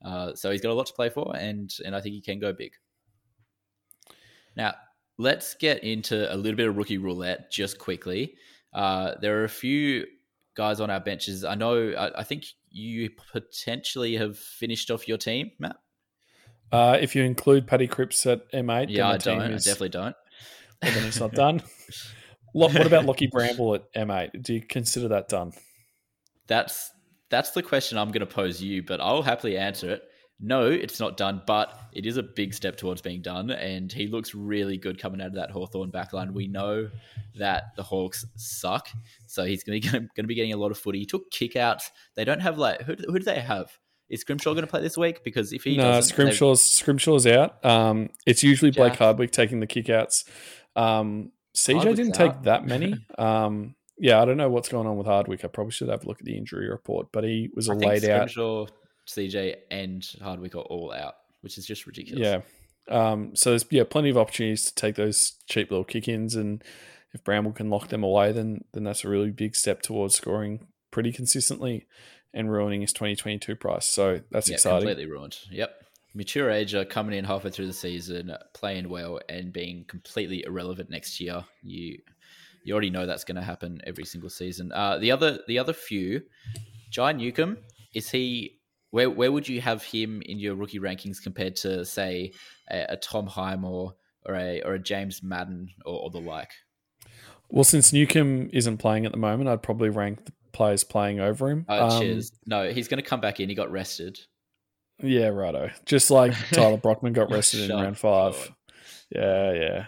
Uh, 0.03 0.33
so 0.35 0.51
he's 0.51 0.61
got 0.61 0.71
a 0.71 0.73
lot 0.73 0.85
to 0.87 0.93
play 0.93 1.09
for, 1.09 1.35
and 1.35 1.73
and 1.85 1.95
I 1.95 2.01
think 2.01 2.15
he 2.15 2.21
can 2.21 2.39
go 2.39 2.53
big. 2.53 2.73
Now 4.55 4.75
let's 5.17 5.53
get 5.53 5.83
into 5.83 6.33
a 6.33 6.35
little 6.35 6.55
bit 6.55 6.67
of 6.67 6.77
rookie 6.77 6.97
roulette 6.97 7.51
just 7.51 7.77
quickly. 7.77 8.35
Uh, 8.73 9.15
there 9.21 9.41
are 9.41 9.43
a 9.43 9.49
few 9.49 10.05
guys 10.55 10.79
on 10.79 10.89
our 10.89 10.99
benches. 10.99 11.43
I 11.43 11.55
know. 11.55 11.91
I, 11.91 12.21
I 12.21 12.23
think 12.23 12.45
you 12.69 13.09
potentially 13.31 14.15
have 14.15 14.37
finished 14.37 14.89
off 14.91 15.07
your 15.07 15.17
team, 15.17 15.51
Matt. 15.59 15.75
Uh, 16.71 16.97
if 17.01 17.15
you 17.15 17.23
include 17.23 17.65
Paddy 17.67 17.87
Cripps 17.87 18.25
at 18.25 18.49
M8, 18.51 18.87
Yeah, 18.89 19.09
I 19.09 19.17
don't. 19.17 19.41
is- 19.51 19.67
I 19.67 19.71
definitely 19.71 19.89
don't. 19.89 20.15
well, 20.81 20.91
then 20.93 21.05
it's 21.05 21.19
not 21.19 21.33
done. 21.33 21.63
What 22.53 22.75
about 22.85 23.05
Lachie 23.05 23.29
Bramble 23.29 23.75
at 23.75 23.93
M8? 23.93 24.41
Do 24.43 24.53
you 24.55 24.61
consider 24.61 25.07
that 25.09 25.29
done? 25.29 25.51
That's 26.47 26.91
that's 27.29 27.51
the 27.51 27.61
question 27.61 27.97
I'm 27.97 28.09
going 28.09 28.21
to 28.21 28.25
pose 28.33 28.61
you, 28.61 28.81
but 28.81 28.99
I'll 28.99 29.21
happily 29.21 29.55
answer 29.57 29.89
it. 29.91 30.03
No, 30.41 30.65
it's 30.67 30.99
not 31.01 31.17
done, 31.17 31.41
but 31.45 31.77
it 31.93 32.05
is 32.05 32.15
a 32.17 32.23
big 32.23 32.53
step 32.53 32.77
towards 32.77 33.01
being 33.01 33.21
done, 33.21 33.51
and 33.51 33.91
he 33.91 34.07
looks 34.07 34.33
really 34.33 34.77
good 34.77 34.97
coming 34.99 35.19
out 35.21 35.27
of 35.27 35.33
that 35.35 35.51
Hawthorn 35.51 35.91
backline. 35.91 36.31
We 36.31 36.47
know 36.47 36.89
that 37.35 37.75
the 37.75 37.83
Hawks 37.83 38.25
suck, 38.37 38.87
so 39.27 39.43
he's 39.43 39.63
going 39.63 39.81
to 39.81 39.89
going 39.89 40.07
to 40.15 40.23
be 40.23 40.35
getting 40.35 40.53
a 40.53 40.57
lot 40.57 40.71
of 40.71 40.77
footy. 40.77 40.99
He 40.99 41.05
took 41.05 41.29
kickouts. 41.31 41.83
They 42.15 42.23
don't 42.23 42.39
have 42.39 42.57
like 42.57 42.81
who, 42.83 42.95
who 43.07 43.19
do 43.19 43.25
they 43.25 43.41
have? 43.41 43.69
Is 44.09 44.21
Scrimshaw 44.21 44.53
going 44.53 44.65
to 44.65 44.69
play 44.69 44.81
this 44.81 44.97
week? 44.97 45.23
Because 45.23 45.53
if 45.53 45.63
he 45.63 45.77
no, 45.77 46.01
Scrimshaw's 46.01 46.61
Scrimshaw's 46.61 47.27
out. 47.27 47.63
Um, 47.63 48.09
it's 48.25 48.43
usually 48.43 48.71
Blake 48.71 48.93
Jack. 48.93 48.99
Hardwick 48.99 49.31
taking 49.31 49.59
the 49.59 49.67
kickouts. 49.67 50.27
Um, 50.75 51.31
CJ 51.55 51.75
Hardwick's 51.75 51.97
didn't 51.97 52.19
out. 52.19 52.33
take 52.33 52.43
that 52.43 52.65
many. 52.65 52.95
Um, 53.17 53.75
yeah, 54.01 54.21
I 54.21 54.25
don't 54.25 54.37
know 54.37 54.49
what's 54.49 54.69
going 54.69 54.87
on 54.87 54.95
with 54.95 55.07
Hardwick. 55.07 55.43
I 55.43 55.49
probably 55.49 55.71
should 55.71 55.89
have 55.89 56.05
a 56.05 56.07
look 56.07 56.21
at 56.21 56.25
the 56.25 56.37
injury 56.37 56.69
report, 56.69 57.07
but 57.11 57.25
he 57.25 57.49
was 57.53 57.69
I 57.69 57.73
think 57.73 57.85
laid 57.85 58.05
out. 58.05 58.29
Scrimshaw, 58.29 58.67
CJ, 59.07 59.55
and 59.69 60.07
Hardwick 60.21 60.55
are 60.55 60.59
all 60.59 60.93
out, 60.93 61.15
which 61.41 61.57
is 61.57 61.65
just 61.65 61.85
ridiculous. 61.85 62.25
Yeah. 62.25 62.41
Um, 62.89 63.35
so 63.35 63.51
there's 63.51 63.65
yeah 63.69 63.83
plenty 63.83 64.09
of 64.09 64.17
opportunities 64.17 64.65
to 64.65 64.75
take 64.75 64.95
those 64.95 65.33
cheap 65.47 65.69
little 65.69 65.83
kick-ins, 65.83 66.35
and 66.35 66.63
if 67.13 67.23
Bramble 67.25 67.51
can 67.51 67.69
lock 67.69 67.89
them 67.89 68.03
away, 68.03 68.31
then 68.31 68.63
then 68.73 68.85
that's 68.85 69.03
a 69.03 69.09
really 69.09 69.31
big 69.31 69.55
step 69.55 69.81
towards 69.81 70.15
scoring 70.15 70.65
pretty 70.91 71.11
consistently 71.11 71.85
and 72.33 72.51
ruining 72.51 72.81
his 72.81 72.93
2022 72.93 73.55
price. 73.55 73.85
So 73.85 74.21
that's 74.31 74.49
yeah, 74.49 74.55
exciting. 74.55 74.79
completely 74.79 75.05
ruined. 75.05 75.37
Yep. 75.51 75.71
Mature 76.15 76.49
age 76.49 76.73
are 76.73 76.85
coming 76.85 77.17
in 77.17 77.23
halfway 77.23 77.51
through 77.51 77.67
the 77.67 77.73
season, 77.73 78.35
playing 78.53 78.89
well, 78.89 79.19
and 79.29 79.53
being 79.53 79.85
completely 79.87 80.43
irrelevant 80.43 80.89
next 80.89 81.19
year. 81.19 81.43
You 81.61 81.99
you 82.63 82.73
already 82.73 82.89
know 82.89 83.05
that's 83.05 83.23
going 83.23 83.35
to 83.35 83.41
happen 83.41 83.81
every 83.85 84.05
single 84.05 84.29
season. 84.29 84.71
Uh, 84.71 84.97
the 84.97 85.11
other 85.11 85.39
the 85.47 85.59
other 85.59 85.73
few, 85.73 86.23
Jai 86.89 87.13
Newcomb, 87.13 87.57
is 87.93 88.09
he? 88.09 88.59
Where 88.91 89.09
where 89.09 89.31
would 89.31 89.47
you 89.47 89.61
have 89.61 89.83
him 89.83 90.23
in 90.25 90.39
your 90.39 90.55
rookie 90.55 90.79
rankings 90.79 91.21
compared 91.21 91.55
to 91.57 91.85
say 91.85 92.33
a, 92.71 92.93
a 92.93 92.97
Tom 92.97 93.27
Highmore 93.27 93.93
or 94.25 94.35
a 94.35 94.61
or 94.63 94.73
a 94.73 94.79
James 94.79 95.21
Madden 95.21 95.69
or, 95.85 95.99
or 95.99 96.09
the 96.09 96.19
like? 96.19 96.51
Well, 97.49 97.63
since 97.63 97.93
Newcomb 97.93 98.49
isn't 98.53 98.77
playing 98.77 99.05
at 99.05 99.11
the 99.11 99.17
moment, 99.17 99.49
I'd 99.49 99.63
probably 99.63 99.89
rank 99.89 100.25
the 100.25 100.33
players 100.51 100.83
playing 100.83 101.19
over 101.19 101.49
him. 101.49 101.65
Uh, 101.67 101.87
Um, 101.87 102.01
cheers. 102.01 102.31
No, 102.45 102.71
he's 102.71 102.87
going 102.87 103.01
to 103.01 103.07
come 103.07 103.21
back 103.21 103.39
in. 103.39 103.49
He 103.49 103.55
got 103.55 103.71
rested. 103.71 104.19
Yeah, 105.01 105.27
righto. 105.29 105.69
Just 105.85 106.11
like 106.11 106.33
Tyler 106.51 106.77
Brockman 106.77 107.13
got 107.13 107.31
rested 107.31 107.69
in 107.69 107.75
round 107.75 107.97
five. 107.97 108.35
forward. 108.35 108.55
Yeah, 109.11 109.53
yeah. 109.53 109.85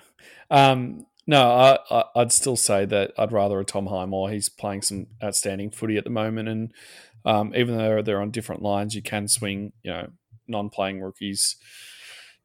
Um, 0.49 1.05
no, 1.27 1.49
I, 1.51 1.77
I, 1.89 2.03
I'd 2.15 2.31
still 2.31 2.55
say 2.55 2.85
that 2.85 3.11
I'd 3.17 3.31
rather 3.31 3.59
a 3.59 3.65
Tom 3.65 3.87
Highmore. 3.87 4.29
He's 4.31 4.49
playing 4.49 4.81
some 4.81 5.07
outstanding 5.23 5.71
footy 5.71 5.97
at 5.97 6.03
the 6.03 6.09
moment, 6.09 6.49
and 6.49 6.73
um, 7.25 7.53
even 7.55 7.77
though 7.77 8.01
they're 8.01 8.21
on 8.21 8.31
different 8.31 8.61
lines, 8.61 8.95
you 8.95 9.01
can 9.01 9.27
swing, 9.27 9.73
you 9.83 9.91
know, 9.91 10.07
non-playing 10.47 11.01
rookies 11.01 11.55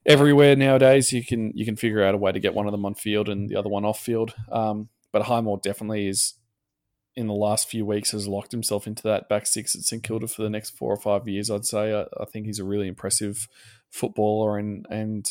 everywhere 0.04 0.54
nowadays. 0.56 1.12
You 1.12 1.24
can 1.24 1.52
you 1.54 1.64
can 1.64 1.76
figure 1.76 2.02
out 2.04 2.14
a 2.14 2.18
way 2.18 2.32
to 2.32 2.40
get 2.40 2.54
one 2.54 2.66
of 2.66 2.72
them 2.72 2.84
on 2.84 2.94
field 2.94 3.28
and 3.28 3.48
the 3.48 3.56
other 3.56 3.68
one 3.70 3.84
off 3.84 4.00
field. 4.00 4.34
Um, 4.52 4.88
but 5.12 5.22
Highmore 5.22 5.58
definitely 5.62 6.08
is 6.08 6.34
in 7.16 7.26
the 7.26 7.34
last 7.34 7.68
few 7.68 7.84
weeks 7.86 8.10
has 8.10 8.28
locked 8.28 8.52
himself 8.52 8.86
into 8.86 9.02
that 9.04 9.28
back 9.28 9.46
six 9.46 9.74
at 9.74 9.82
St 9.82 10.02
Kilda 10.02 10.28
for 10.28 10.42
the 10.42 10.50
next 10.50 10.70
four 10.70 10.92
or 10.92 10.96
five 11.00 11.26
years. 11.26 11.50
I'd 11.50 11.64
say 11.64 11.92
I, 11.94 12.02
I 12.20 12.26
think 12.26 12.46
he's 12.46 12.58
a 12.58 12.64
really 12.64 12.88
impressive 12.88 13.48
footballer, 13.90 14.58
and 14.58 14.86
and 14.90 15.26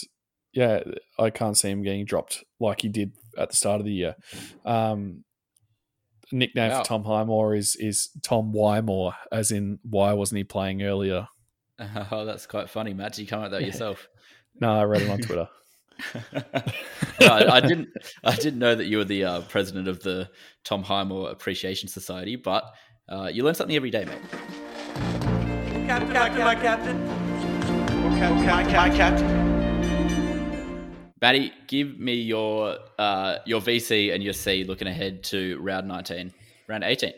yeah, 0.54 0.82
I 1.20 1.30
can't 1.30 1.58
see 1.58 1.70
him 1.70 1.84
getting 1.84 2.06
dropped 2.06 2.44
like 2.60 2.82
he 2.82 2.90
did 2.90 3.12
at 3.38 3.50
the 3.50 3.56
start 3.56 3.80
of 3.82 3.86
the 3.86 3.94
year. 3.94 4.16
Um, 4.66 5.24
nickname 6.32 6.72
Wow. 6.72 6.80
for 6.82 6.88
Tom 6.88 7.04
Highmore 7.04 7.54
is 7.56 7.76
is 7.76 8.10
Tom 8.24 8.52
Wymore, 8.54 9.14
as 9.32 9.52
in 9.52 9.80
why 9.84 10.14
wasn't 10.14 10.38
he 10.38 10.44
playing 10.44 10.82
earlier? 10.84 11.28
Oh, 12.10 12.24
that's 12.24 12.48
quite 12.48 12.70
funny, 12.70 12.94
Matt. 12.94 13.14
Did 13.14 13.24
you 13.24 13.28
come 13.28 13.42
up 13.44 13.52
with 13.52 13.60
that 13.60 13.66
yourself? 13.68 14.08
No, 14.62 14.72
I 14.80 14.84
read 14.86 15.02
it 15.02 15.10
on 15.10 15.20
Twitter. 15.20 15.50
no, 16.34 17.28
I, 17.28 17.58
I 17.58 17.60
didn't. 17.62 17.90
I 18.24 18.36
didn't 18.36 18.60
know 18.60 18.76
that 18.76 18.86
you 18.86 18.98
were 18.98 19.04
the 19.06 19.24
uh, 19.24 19.42
president 19.42 19.88
of 19.88 20.02
the 20.04 20.30
Tom 20.64 20.84
Highmore 20.84 21.30
Appreciation 21.30 21.88
Society, 21.90 22.36
but 22.36 22.64
uh, 23.10 23.30
you 23.32 23.44
learn 23.44 23.56
something 23.56 23.76
every 23.76 23.92
day, 23.92 24.06
mate. 24.06 24.20
Captain, 25.88 26.12
captain, 26.12 26.40
my 26.42 26.56
captain. 26.56 27.08
Captain, 28.18 28.46
my 28.46 28.90
captain. 28.96 29.46
Batty, 31.20 31.52
give 31.68 31.98
me 31.98 32.16
your 32.16 32.78
uh, 33.00 33.38
your 33.46 33.62
VC 33.62 34.14
and 34.14 34.22
your 34.24 34.34
C 34.34 34.64
looking 34.64 34.88
ahead 34.88 35.24
to 35.26 35.58
round 35.60 35.88
nineteen, 35.88 36.34
round 36.68 36.84
eighteen. 36.84 37.14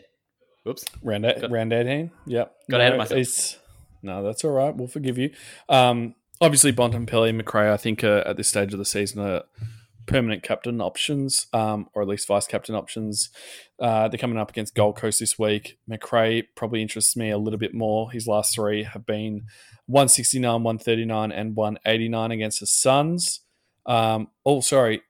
Whoops. 0.64 0.84
Round 1.02 1.24
eight, 1.26 1.40
Got- 1.40 1.50
round 1.50 1.72
eighteen. 1.72 2.10
Yep. 2.26 2.54
Got 2.70 2.80
ahead 2.80 2.92
of 2.92 2.98
myself. 2.98 3.20
it's- 3.20 3.58
no, 4.00 4.22
that's 4.22 4.44
all 4.44 4.52
right. 4.52 4.74
We'll 4.74 4.86
forgive 4.86 5.18
you. 5.18 5.30
Um, 5.68 6.14
obviously, 6.40 6.72
Bontempelli 6.72 7.28
and 7.30 7.38
Macrae, 7.38 7.72
I 7.72 7.76
think, 7.76 8.02
are, 8.04 8.18
at 8.18 8.36
this 8.36 8.48
stage 8.48 8.72
of 8.72 8.78
the 8.78 8.84
season, 8.84 9.20
are 9.20 9.42
permanent 10.06 10.42
captain 10.42 10.80
options, 10.80 11.46
um, 11.52 11.88
or 11.94 12.00
at 12.02 12.08
least 12.08 12.26
vice 12.26 12.46
captain 12.46 12.74
options. 12.74 13.28
Uh, 13.78 14.08
they're 14.08 14.18
coming 14.18 14.38
up 14.38 14.50
against 14.50 14.74
Gold 14.74 14.96
Coast 14.96 15.20
this 15.20 15.38
week. 15.38 15.78
Macrae 15.86 16.42
probably 16.56 16.80
interests 16.82 17.14
me 17.16 17.30
a 17.30 17.38
little 17.38 17.58
bit 17.58 17.74
more. 17.74 18.10
His 18.10 18.26
last 18.26 18.54
three 18.54 18.84
have 18.84 19.04
been 19.04 19.42
169, 19.86 20.62
139, 20.62 21.30
and 21.30 21.54
189 21.54 22.30
against 22.30 22.60
the 22.60 22.66
Suns. 22.66 23.40
Um, 23.86 24.28
oh, 24.46 24.60
sorry. 24.60 25.02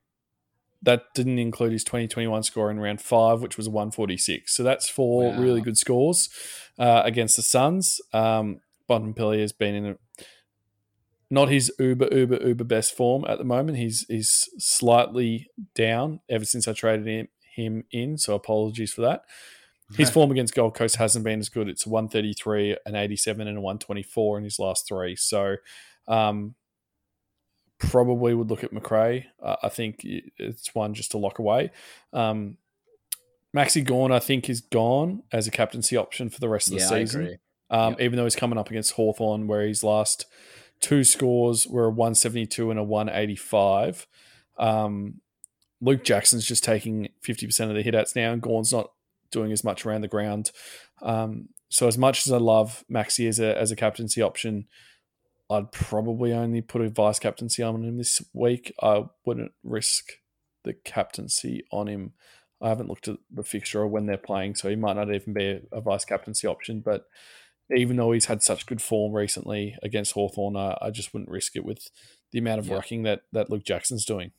That 0.82 1.06
didn't 1.14 1.40
include 1.40 1.72
his 1.72 1.82
2021 1.82 2.44
score 2.44 2.70
in 2.70 2.78
round 2.78 3.00
five, 3.00 3.40
which 3.42 3.56
was 3.56 3.68
146. 3.68 4.54
So 4.54 4.62
that's 4.62 4.88
four 4.88 5.32
Wow. 5.32 5.40
really 5.40 5.60
good 5.60 5.76
scores 5.76 6.28
uh, 6.78 7.02
against 7.04 7.34
the 7.36 7.42
Suns. 7.42 8.00
Um, 8.12 8.60
Bontempelli 8.88 9.40
has 9.40 9.52
been 9.52 9.74
in 9.74 9.86
a 9.86 9.96
not 11.30 11.48
his 11.48 11.72
uber 11.78 12.08
uber 12.10 12.38
uber 12.46 12.64
best 12.64 12.96
form 12.96 13.24
at 13.28 13.38
the 13.38 13.44
moment. 13.44 13.78
He's 13.78 14.06
he's 14.08 14.48
slightly 14.58 15.50
down 15.74 16.20
ever 16.28 16.44
since 16.44 16.66
I 16.66 16.72
traded 16.72 17.06
him, 17.06 17.28
him 17.54 17.84
in. 17.90 18.18
So 18.18 18.34
apologies 18.34 18.92
for 18.92 19.02
that. 19.02 19.22
His 19.96 20.10
form 20.14 20.30
against 20.30 20.54
Gold 20.54 20.74
Coast 20.74 20.96
hasn't 20.96 21.24
been 21.24 21.40
as 21.40 21.48
good. 21.48 21.68
It's 21.68 21.86
133, 21.86 22.78
an 22.86 22.94
87, 22.94 23.46
and 23.46 23.58
a 23.58 23.60
124 23.60 24.38
in 24.38 24.44
his 24.44 24.58
last 24.58 24.86
three. 24.88 25.16
So 25.16 25.56
um, 26.06 26.54
probably 27.78 28.34
would 28.34 28.50
look 28.50 28.64
at 28.64 28.72
Macrae. 28.72 29.26
Uh, 29.42 29.56
I 29.62 29.68
think 29.68 30.00
it's 30.02 30.74
one 30.74 30.94
just 30.94 31.12
to 31.12 31.18
lock 31.18 31.38
away. 31.38 31.70
Um, 32.12 32.58
Maxi 33.56 33.84
Gawn, 33.84 34.12
I 34.12 34.18
think, 34.18 34.50
is 34.50 34.60
gone 34.60 35.22
as 35.32 35.46
a 35.46 35.50
captaincy 35.50 35.96
option 35.96 36.28
for 36.28 36.40
the 36.40 36.48
rest 36.48 36.68
of 36.68 36.74
the 36.74 36.80
Yeah, 36.80 36.88
season. 36.88 37.38
Um, 37.70 37.92
Yep. 37.92 38.00
Even 38.00 38.16
though 38.16 38.24
he's 38.24 38.36
coming 38.36 38.58
up 38.58 38.70
against 38.70 38.92
Hawthorn, 38.92 39.46
where 39.46 39.66
he's 39.66 39.82
last 39.82 40.26
two 40.80 41.04
scores 41.04 41.66
were 41.66 41.86
a 41.86 41.90
172 41.90 42.70
and 42.70 42.78
a 42.78 42.82
185. 42.82 44.06
Um, 44.58 45.20
Luke 45.80 46.04
Jackson's 46.04 46.46
just 46.46 46.64
taking 46.64 47.08
50% 47.26 47.70
of 47.70 47.76
the 47.76 47.84
hitouts 47.84 48.16
now, 48.16 48.32
and 48.32 48.42
Gawn's 48.42 48.72
not 48.72 48.90
doing 49.30 49.52
as 49.52 49.62
much 49.62 49.86
around 49.86 50.00
the 50.00 50.08
ground. 50.08 50.50
Um, 51.02 51.50
so, 51.68 51.86
as 51.86 51.98
much 51.98 52.26
as 52.26 52.32
I 52.32 52.38
love 52.38 52.84
Maxi 52.90 53.28
as 53.28 53.38
a, 53.38 53.56
as 53.56 53.70
a 53.70 53.76
captaincy 53.76 54.22
option, 54.22 54.66
I'd 55.50 55.72
probably 55.72 56.32
only 56.32 56.60
put 56.60 56.82
a 56.82 56.88
vice 56.88 57.18
captaincy 57.18 57.62
on 57.62 57.84
him 57.84 57.96
this 57.96 58.22
week. 58.32 58.74
I 58.82 59.04
wouldn't 59.24 59.52
risk 59.62 60.12
the 60.64 60.72
captaincy 60.72 61.64
on 61.70 61.86
him. 61.86 62.12
I 62.60 62.68
haven't 62.68 62.88
looked 62.88 63.08
at 63.08 63.18
the 63.30 63.44
fixture 63.44 63.80
or 63.80 63.86
when 63.86 64.06
they're 64.06 64.16
playing, 64.16 64.56
so 64.56 64.68
he 64.68 64.76
might 64.76 64.96
not 64.96 65.12
even 65.12 65.32
be 65.32 65.46
a, 65.46 65.60
a 65.72 65.80
vice 65.80 66.04
captaincy 66.04 66.46
option. 66.46 66.80
But 66.80 67.04
even 67.74 67.96
though 67.96 68.12
he's 68.12 68.26
had 68.26 68.42
such 68.42 68.66
good 68.66 68.80
form 68.82 69.12
recently 69.12 69.76
against 69.82 70.12
Hawthorn, 70.12 70.56
I, 70.56 70.76
I 70.80 70.90
just 70.90 71.12
wouldn't 71.12 71.30
risk 71.30 71.54
it 71.56 71.64
with 71.64 71.88
the 72.32 72.38
amount 72.38 72.60
of 72.60 72.66
Yeah. 72.68 72.76
rucking 72.76 73.04
that, 73.04 73.22
that 73.32 73.50
Luke 73.50 73.64
Jackson's 73.64 74.04
doing. 74.04 74.32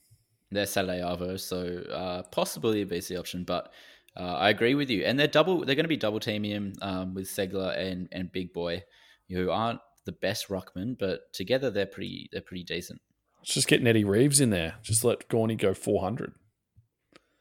They're 0.52 0.66
Saturday 0.66 1.00
Arvo, 1.00 1.40
so 1.40 1.84
uh, 1.92 2.24
possibly 2.32 2.82
a 2.82 2.86
VC 2.86 3.18
option, 3.20 3.44
but 3.44 3.72
uh, 4.18 4.22
I 4.34 4.50
agree 4.50 4.74
with 4.74 4.90
you. 4.90 5.04
And 5.04 5.20
they're 5.20 5.28
double. 5.28 5.64
They're 5.64 5.76
going 5.76 5.84
to 5.84 5.90
be 5.90 5.96
double 5.98 6.20
teaming 6.20 6.50
him 6.52 6.74
um, 6.82 7.14
with 7.14 7.28
Ceglar 7.28 7.78
and 7.78 8.10
and 8.12 8.32
Big 8.32 8.52
Boy, 8.52 8.84
who 9.30 9.52
aren't 9.52 9.80
the 10.06 10.12
best 10.12 10.48
ruckman, 10.50 10.98
but 10.98 11.32
together 11.34 11.70
they're 11.70 11.86
pretty. 11.86 12.30
They're 12.32 12.42
pretty 12.42 12.64
decent. 12.64 13.00
Let's 13.38 13.54
just 13.54 13.68
get 13.68 13.84
Nettie 13.84 14.04
Reeves 14.04 14.42
in 14.42 14.50
there. 14.50 14.78
Just 14.82 15.04
let 15.04 15.30
Gorney 15.30 15.56
go 15.56 15.76
400. 15.76 16.34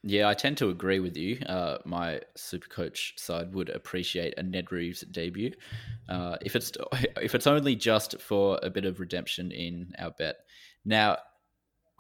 Yeah, 0.05 0.29
I 0.29 0.35
tend 0.35 0.57
to 0.59 0.71
agree 0.71 1.01
with 1.01 1.17
you. 1.17 1.39
Uh, 1.45 1.79
my 1.85 2.21
super 2.37 2.69
coach 2.69 3.15
side 3.17 3.53
would 3.53 3.69
appreciate 3.69 4.35
a 4.37 4.43
Ned 4.43 4.71
Reeves 4.71 5.01
debut, 5.01 5.53
uh, 6.09 6.37
if 6.41 6.55
it's 6.55 6.71
if 7.21 7.35
it's 7.35 7.47
only 7.47 7.75
just 7.75 8.21
for 8.21 8.61
a 8.63 8.71
bit 8.71 8.85
of 8.85 9.01
redemption 9.01 9.51
in 9.51 9.93
our 9.99 10.13
bet. 10.13 10.37
Now, 10.85 11.19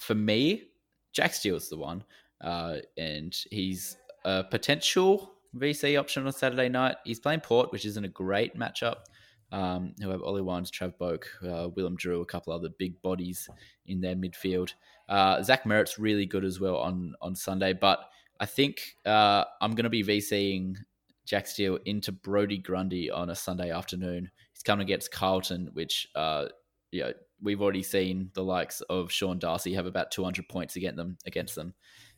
for 0.00 0.14
me, 0.14 0.68
Jack 1.12 1.34
Steele's 1.34 1.68
the 1.68 1.76
one, 1.76 2.04
uh, 2.40 2.76
and 2.96 3.36
he's 3.50 3.96
a 4.24 4.44
potential 4.44 5.34
VC 5.56 5.98
option 5.98 6.24
on 6.24 6.32
Saturday 6.32 6.68
night. 6.68 6.96
He's 7.04 7.18
playing 7.18 7.40
Port, 7.40 7.72
which 7.72 7.84
isn't 7.84 8.04
a 8.04 8.08
great 8.08 8.56
matchup. 8.56 9.06
Um, 9.50 9.94
who 10.02 10.10
have 10.10 10.22
Ollie 10.22 10.42
Wines, 10.42 10.70
Trav 10.70 10.92
Boak, 11.00 11.24
uh, 11.42 11.70
Willem 11.70 11.96
Drew, 11.96 12.20
a 12.20 12.26
couple 12.26 12.52
other 12.52 12.68
big 12.78 13.00
bodies 13.00 13.48
in 13.86 14.00
their 14.00 14.14
midfield. 14.14 14.74
Uh, 15.08 15.42
Zach 15.42 15.64
Merrett's 15.64 15.98
really 15.98 16.26
good 16.26 16.44
as 16.44 16.60
well 16.60 16.76
on 16.76 17.14
on 17.22 17.34
Sunday, 17.34 17.72
but 17.72 18.10
I 18.40 18.46
think 18.46 18.96
uh, 19.06 19.44
I'm 19.60 19.72
going 19.72 19.84
to 19.84 19.90
be 19.90 20.04
VCing 20.04 20.76
Jack 21.24 21.46
Steele 21.46 21.78
into 21.84 22.12
Brodie 22.12 22.58
Grundy 22.58 23.10
on 23.10 23.30
a 23.30 23.34
Sunday 23.34 23.70
afternoon. 23.70 24.30
He's 24.52 24.62
coming 24.62 24.84
against 24.84 25.12
Carlton, 25.12 25.70
which 25.72 26.08
uh, 26.14 26.46
you 26.90 27.02
know, 27.02 27.12
we've 27.42 27.60
already 27.60 27.82
seen 27.82 28.30
the 28.34 28.44
likes 28.44 28.80
of 28.82 29.10
Sean 29.10 29.38
Darcy 29.38 29.74
have 29.74 29.86
about 29.86 30.10
200 30.10 30.48
points 30.48 30.76
against 30.76 30.96
them. 30.96 31.18
Against 31.26 31.54
them, 31.54 31.74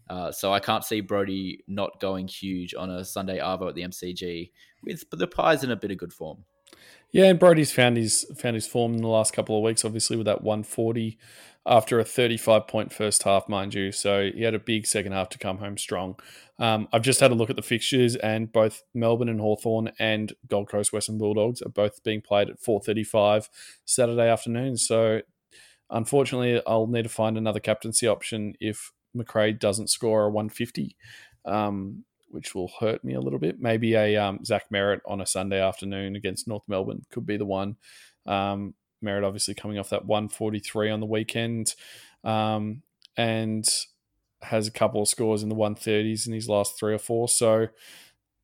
uh, 0.09 0.33
so 0.33 0.53
I 0.53 0.61
can't 0.61 0.85
see 0.85 1.01
Brodie 1.01 1.64
not 1.66 2.01
going 2.01 2.29
huge 2.29 2.75
on 2.75 2.90
a 2.90 3.05
Sunday 3.05 3.38
arvo 3.38 3.69
at 3.69 3.75
the 3.75 3.83
MCG 3.83 4.51
with 4.83 5.05
the 5.11 5.27
Pies 5.27 5.64
in 5.64 5.71
a 5.71 5.77
bit 5.77 5.90
of 5.90 5.99
good 5.99 6.12
form. 6.12 6.45
Yeah, 7.12 7.26
and 7.26 7.38
Brodie's 7.40 7.72
found 7.72 7.96
his 7.96 8.24
found 8.38 8.54
his 8.54 8.66
form 8.66 8.94
in 8.94 9.02
the 9.02 9.09
last 9.09 9.33
couple 9.33 9.56
of 9.56 9.64
weeks, 9.64 9.85
obviously 9.85 10.16
with 10.16 10.26
that 10.26 10.42
140 10.42 11.18
after 11.66 12.00
a 12.00 12.04
35 12.04 12.66
point 12.66 12.92
first 12.92 13.22
half, 13.24 13.48
mind 13.48 13.74
you. 13.74 13.92
So 13.92 14.30
he 14.35 14.42
had 14.42 14.54
a 14.54 14.59
big 14.59 14.87
second 14.87 15.12
half 15.12 15.28
to 15.30 15.38
come 15.38 15.59
home 15.59 15.76
strong. 15.76 16.18
Um, 16.59 16.88
I've 16.92 17.02
just 17.02 17.20
had 17.20 17.30
a 17.30 17.35
look 17.35 17.50
at 17.50 17.56
the 17.56 17.62
fixtures, 17.62 18.16
and 18.16 18.52
both 18.52 18.83
Melbourne 18.94 19.28
and 19.28 19.40
Hawthorn 19.40 19.92
and 19.98 20.33
Gold 20.48 20.68
Coast 20.68 20.92
Western 20.92 21.18
Bulldogs 21.18 21.62
are 21.62 21.70
both 21.70 22.02
being 22.02 22.20
played 22.20 22.50
at 22.50 22.61
4:35 22.61 23.48
Saturday 23.85 24.28
afternoon. 24.28 24.76
So 24.76 25.22
unfortunately, 25.90 26.62
I'll 26.66 26.87
need 26.87 27.02
to 27.02 27.09
find 27.09 27.37
another 27.37 27.61
captaincy 27.61 28.06
option 28.06 28.54
if 28.61 28.92
Macrae 29.14 29.52
doesn't 29.52 29.90
score 29.90 30.24
a 30.24 30.30
150. 30.30 30.96
Um, 31.44 32.04
which 32.31 32.55
will 32.55 32.71
hurt 32.81 33.05
me 33.05 33.14
a 33.14 33.21
little 33.21 33.38
bit. 33.38 33.61
Maybe 33.61 33.95
a 33.95 34.16
um, 34.16 34.45
Zach 34.45 34.64
Merrett 34.73 35.01
on 35.07 35.21
a 35.21 35.27
Sunday 35.27 35.61
afternoon 35.61 36.16
against 36.16 36.49
North 36.49 36.64
Melbourne 36.69 37.05
could 37.11 37.27
be 37.27 37.37
the 37.37 37.47
one. 37.47 37.77
Um, 38.27 38.75
Merrett 39.05 39.27
obviously 39.27 39.55
coming 39.55 39.79
off 39.79 39.90
that 39.90 40.07
143 40.07 40.90
on 40.90 41.01
the 41.01 41.07
weekend 41.07 41.75
um, 42.25 42.83
and 43.16 43.66
has 44.43 44.66
a 44.66 44.73
couple 44.73 45.03
of 45.03 45.09
scores 45.09 45.43
in 45.43 45.49
the 45.49 45.55
130s 45.55 46.27
in 46.27 46.33
his 46.33 46.49
last 46.49 46.79
three 46.79 46.95
or 46.95 46.99
four. 46.99 47.29
So, 47.29 47.69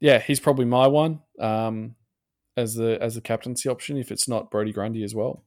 yeah, 0.01 0.19
he's 0.19 0.41
probably 0.41 0.65
my 0.65 0.87
one 0.87 1.21
um, 1.39 1.95
as 2.57 2.75
the 2.75 2.99
as 3.01 3.15
the 3.15 3.21
captaincy 3.21 3.69
option 3.69 3.97
if 3.97 4.11
it's 4.11 4.29
not 4.29 4.51
Brodie 4.51 4.73
Grundy 4.73 5.03
as 5.03 5.15
well. 5.15 5.46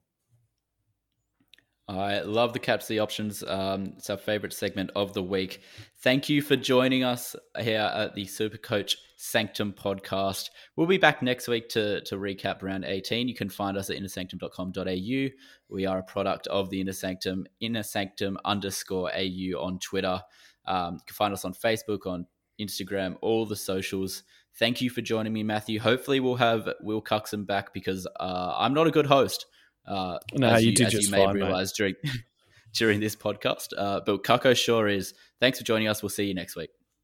I 1.98 2.20
love 2.20 2.52
the 2.52 2.60
captaincy 2.60 3.00
options. 3.00 3.42
Um, 3.42 3.94
it's 3.96 4.10
our 4.10 4.16
favorite 4.16 4.52
segment 4.52 4.90
of 4.94 5.12
the 5.12 5.24
week. 5.24 5.62
Thank 6.02 6.28
you 6.28 6.40
for 6.40 6.54
joining 6.54 7.02
us 7.02 7.34
here 7.58 7.80
at 7.80 8.14
the 8.14 8.26
Super 8.26 8.58
Coach 8.58 8.96
Sanctum 9.16 9.72
podcast. 9.72 10.50
We'll 10.76 10.86
be 10.86 10.98
back 10.98 11.20
next 11.20 11.48
week 11.48 11.68
to, 11.70 12.00
to 12.02 12.16
recap 12.16 12.62
round 12.62 12.84
18. 12.84 13.26
You 13.26 13.34
can 13.34 13.50
find 13.50 13.76
us 13.76 13.90
at 13.90 13.96
innersanctum.com.au. 13.96 15.34
We 15.68 15.86
are 15.86 15.98
a 15.98 16.02
product 16.04 16.46
of 16.46 16.70
the 16.70 16.80
Inner 16.80 16.92
Sanctum, 16.92 17.44
Inner 17.60 17.82
Sanctum 17.82 18.38
underscore 18.44 19.10
AU 19.12 19.58
on 19.58 19.80
Twitter. 19.80 20.20
Um, 20.66 20.94
you 20.94 21.00
can 21.08 21.14
find 21.14 21.34
us 21.34 21.44
on 21.44 21.54
Facebook, 21.54 22.06
on 22.06 22.24
Instagram, 22.60 23.16
all 23.20 23.46
the 23.46 23.56
socials. 23.56 24.22
Thank 24.60 24.80
you 24.80 24.90
for 24.90 25.00
joining 25.00 25.32
me, 25.32 25.42
Matthew. 25.42 25.80
Hopefully, 25.80 26.20
we'll 26.20 26.36
have 26.36 26.68
Will 26.82 27.02
Cuxon 27.02 27.46
back 27.46 27.74
because 27.74 28.06
uh, 28.20 28.54
I'm 28.56 28.74
not 28.74 28.86
a 28.86 28.92
good 28.92 29.06
host. 29.06 29.46
Uh, 29.90 30.18
No, 30.34 30.48
as 30.48 30.64
you 30.64 30.72
you, 30.72 30.86
as 30.86 30.92
just 30.92 31.06
you 31.06 31.10
may 31.10 31.24
fine, 31.24 31.38
mate. 31.38 31.72
during 31.76 31.94
during 32.74 33.00
this 33.00 33.16
podcast. 33.16 33.72
Uh, 33.76 34.00
but 34.06 34.22
Kako 34.22 34.56
sure 34.56 34.88
is. 34.88 35.14
Thanks 35.40 35.58
for 35.58 35.64
joining 35.64 35.88
us. 35.88 36.02
We'll 36.02 36.10
see 36.10 36.24
you 36.24 36.34
next 36.34 36.54
week. 36.56 36.70